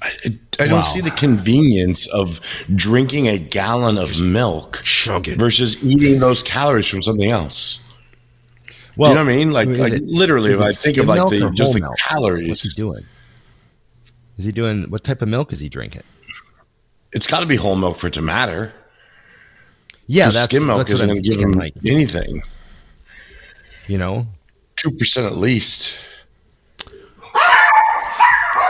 [0.00, 0.08] I,
[0.58, 2.40] I don't see the convenience of
[2.74, 4.82] drinking a gallon of milk
[5.36, 7.81] versus eating those calories from something else.
[8.96, 9.52] Well, you know what I mean?
[9.52, 11.96] Like, like it- literally, if I think of like the just whole the milk?
[11.98, 13.04] calories, What's he doing?
[14.38, 16.02] Is he doing what type of milk is he drinking?
[17.12, 18.72] it's got to be whole milk for it to matter.
[20.06, 22.40] Yeah, that's skim milk that's what isn't I'm going to give him Like anything.
[23.86, 24.26] you know,
[24.76, 25.94] Two percent at least.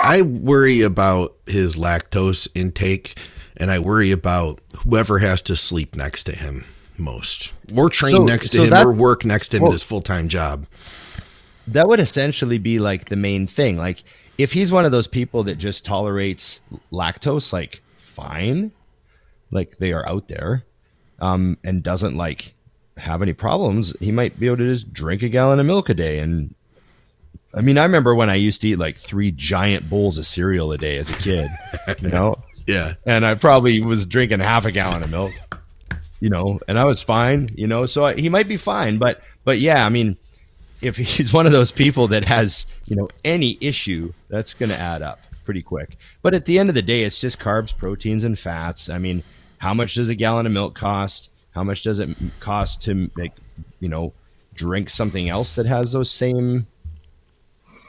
[0.04, 3.18] I worry about his lactose intake,
[3.56, 6.64] and I worry about whoever has to sleep next to him
[6.98, 9.72] most, or train So- next to so him, that- or work next to him well-
[9.72, 10.66] his full time job.
[11.66, 13.76] that would essentially be like the main thing.
[13.76, 14.02] Like
[14.38, 16.60] if he's one of those people that just tolerates
[16.92, 18.72] lactose, like fine,
[19.50, 20.64] like they are out there,
[21.20, 22.54] um, and doesn't like
[22.96, 25.94] have any problems, he might be able to just drink a gallon of milk a
[25.94, 26.18] day.
[26.18, 26.54] And
[27.54, 30.72] I mean, I remember when I used to eat like three giant bowls of cereal
[30.72, 31.48] a day as a kid,
[32.00, 32.36] you know,
[32.66, 35.32] Yeah, and I probably was drinking half a gallon of milk,
[36.22, 39.20] you know, and I was fine, you know, so I, he might be fine, but
[39.42, 40.16] but yeah, I mean,
[40.80, 44.78] if he's one of those people that has you know any issue, that's going to
[44.78, 45.96] add up pretty quick.
[46.22, 48.88] But at the end of the day, it's just carbs, proteins, and fats.
[48.88, 49.24] I mean,
[49.58, 51.28] how much does a gallon of milk cost?
[51.56, 53.32] How much does it cost to make
[53.80, 54.12] you know
[54.54, 56.68] drink something else that has those same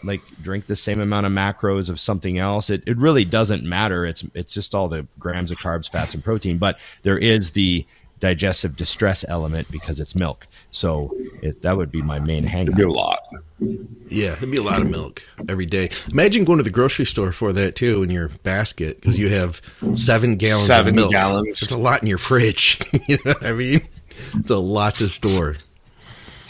[0.04, 2.72] like drink the same amount of macros of something else.
[2.72, 4.08] It, it really doesn't matter.
[4.08, 6.58] It's it's just all the grams of carbs, fats, and protein.
[6.58, 7.86] But there is the
[8.24, 10.48] digestive distress element because it's milk.
[10.72, 13.20] So it, that would be my main hang It'd be a lot.
[13.60, 15.90] yeah, it'd be a lot of milk every day.
[16.10, 19.60] Imagine going to the grocery store for that too in your basket because you have
[19.94, 21.12] seven gallons Seven of milk.
[21.12, 21.62] gallons.
[21.62, 22.80] It's a lot in your fridge.
[23.10, 23.82] you know what I mean?
[24.36, 25.58] It's a lot to store.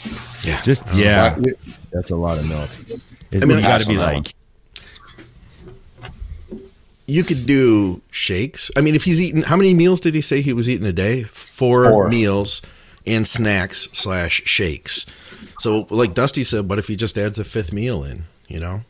[0.06, 0.10] Uh,
[0.44, 1.36] yeah, Just yeah,
[1.92, 2.70] that's a lot of milk.
[3.34, 4.36] I mean, mean, you got to be on that like
[7.14, 8.72] you could do shakes.
[8.76, 10.94] I mean, if he's eating, how many meals did he say he was eating a
[10.94, 11.24] day?
[11.24, 12.10] Four, Four.
[12.10, 12.62] meals
[13.06, 15.06] and snacks slash shakes.
[15.60, 18.24] So, like Dusty said, what if he just adds a fifth meal in?
[18.48, 18.82] You know,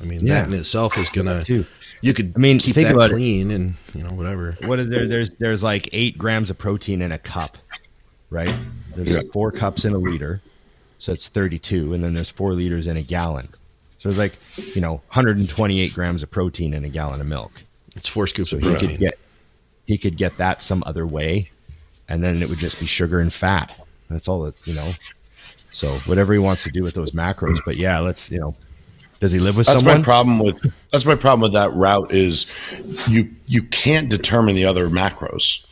[0.00, 0.40] I mean, Yeah.
[0.42, 1.42] that in itself is gonna.
[2.00, 3.14] You could, I mean, keep think that about it.
[3.14, 4.56] clean and you know whatever.
[4.64, 5.06] what is there?
[5.06, 7.58] There's there's like eight grams of protein in a cup,
[8.30, 8.54] right?
[8.94, 9.20] There's Yeah.
[9.32, 10.40] four cups in a liter,
[10.98, 13.48] so it's 32, and then there's four liters in a gallon.
[13.98, 14.34] So it's like
[14.76, 17.50] you know 128 grams of protein in a gallon of milk.
[17.98, 18.90] It's four scoops of he protein.
[18.90, 19.18] could get
[19.86, 21.50] he could get that some other way
[22.08, 23.70] and then it would just be sugar and fat
[24.08, 24.90] that's all that's you know
[25.70, 28.54] so whatever he wants to do with those macros but yeah let's you know
[29.20, 32.12] does he live with That's someone my problem with that's my problem with that route
[32.12, 32.46] is
[33.08, 35.64] you you can't determine the other macros.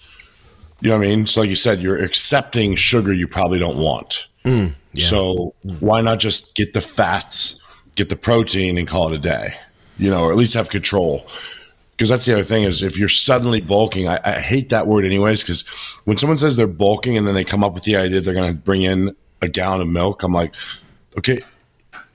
[0.81, 1.27] You know what I mean?
[1.27, 4.27] So like you said, you're accepting sugar you probably don't want.
[4.45, 7.63] Mm, so why not just get the fats,
[7.95, 9.51] get the protein, and call it a day?
[9.97, 11.25] You know, or at least have control.
[11.97, 15.05] Because that's the other thing is if you're suddenly bulking, I, I hate that word
[15.07, 15.43] anyways.
[15.43, 15.63] Because
[16.05, 18.53] when someone says they're bulking and then they come up with the idea they're going
[18.53, 20.55] to bring in a gallon of milk, I'm like,
[21.17, 21.41] okay,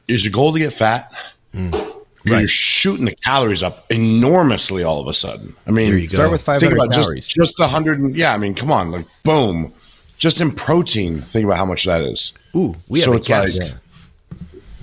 [0.08, 1.12] is your goal to get fat?
[1.56, 1.88] Mm.
[2.24, 5.56] You're shooting the calories up enormously all of a sudden.
[5.66, 6.18] I mean, you go.
[6.18, 8.00] start with think 500 about calories just just the hundred.
[8.00, 9.74] and- Yeah, I mean, come on, like boom,
[10.20, 11.22] just in protein.
[11.22, 12.34] Think about how much that is.
[12.56, 13.76] Ooh, we So have a it's like- guest.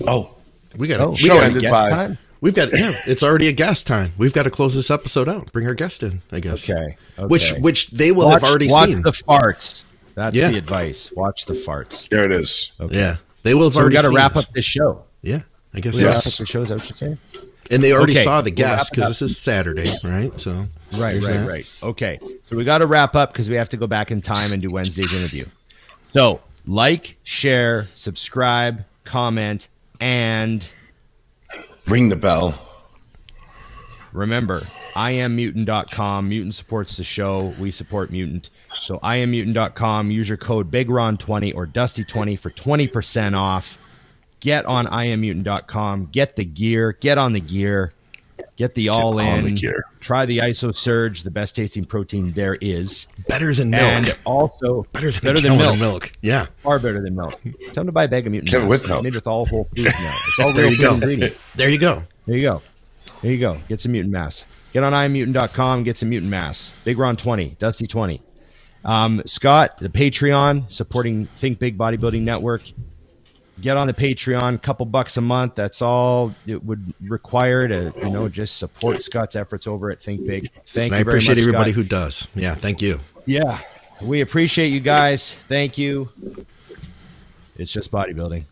[0.05, 0.31] Oh,
[0.75, 2.17] we got a, Oh, we show got a ended guest by time?
[2.41, 4.13] We've got yeah, it's already a guest time.
[4.17, 5.51] We've got to close this episode out.
[5.51, 6.69] Bring our guest in, I guess.
[6.69, 6.95] Okay.
[7.17, 7.27] okay.
[7.27, 9.01] Which which they will watch, have already watch seen.
[9.01, 9.83] the farts.
[10.15, 10.49] That's Yeah.
[10.51, 11.11] the advice.
[11.15, 12.07] Watch the farts.
[12.09, 12.77] There it is.
[12.79, 12.95] Okay.
[12.95, 13.95] yeah, they will have So we already.
[13.95, 14.45] got to seen wrap this.
[14.45, 15.03] up this show.
[15.21, 15.41] Yeah,
[15.73, 16.07] I guess We so.
[16.07, 16.61] wrap up the show.
[16.61, 17.17] Is that what you're saying?
[17.71, 20.37] And they already Okay, saw the guest because this is Saturday, right?
[20.39, 20.51] So
[20.97, 21.47] Right, right, that.
[21.47, 21.73] right.
[21.83, 22.19] Okay.
[22.45, 24.61] So we got to wrap up because we have to go back in time and
[24.61, 25.45] do Wednesday's interview.
[26.11, 29.67] So like, share, subscribe, comment,
[30.01, 30.65] and
[31.87, 32.57] Ring the bell.
[34.13, 34.61] remember,
[34.93, 36.29] IamMutant.com.
[36.29, 37.53] Mutant supports the show.
[37.59, 38.49] We support Mutant.
[38.81, 40.11] So IamMutant.com.
[40.11, 43.77] Use your code BigRon20 or Dusty20 for 20% off.
[44.39, 46.07] Get on IamMutant.com.
[46.11, 46.93] Get the gear.
[46.93, 47.93] Get on the gear.
[48.55, 49.55] Get the all on in.
[49.55, 49.83] the.
[49.99, 53.07] Try the ISO Surge, the best tasting protein there is.
[53.27, 53.81] Better than milk.
[53.83, 55.79] And also better than, better than milk.
[55.79, 56.11] milk.
[56.21, 56.47] Yeah.
[56.63, 57.33] Far better than milk.
[57.41, 58.99] Tell them to buy a bag of mutant Kevin, with milk.
[58.99, 60.15] It's made with all whole foods now.
[60.27, 60.93] It's all There real you food go.
[60.95, 61.53] ingredients.
[61.55, 62.03] There you go.
[62.25, 62.61] There you go.
[63.21, 63.57] There you go.
[63.69, 64.45] Get some mutant mass.
[64.73, 66.71] Get on IamMutant.com, get some mutant mass.
[66.83, 68.21] Big Ron 20, Dusty 20.
[68.85, 72.61] Um, Scott, the Patreon, supporting Think Big Bodybuilding Network.
[73.61, 75.55] Get on the Patreon, couple bucks a month.
[75.55, 80.25] That's all it would require to, you know, just support Scott's efforts over at Think
[80.25, 80.51] Big.
[80.65, 81.83] Thank And I you very appreciate much, everybody Scott.
[81.83, 82.27] who does.
[82.35, 82.99] Yeah, thank you.
[83.25, 83.59] Yeah.
[84.01, 85.33] We appreciate you guys.
[85.33, 86.09] Thank you.
[87.57, 88.45] It's just bodybuilding.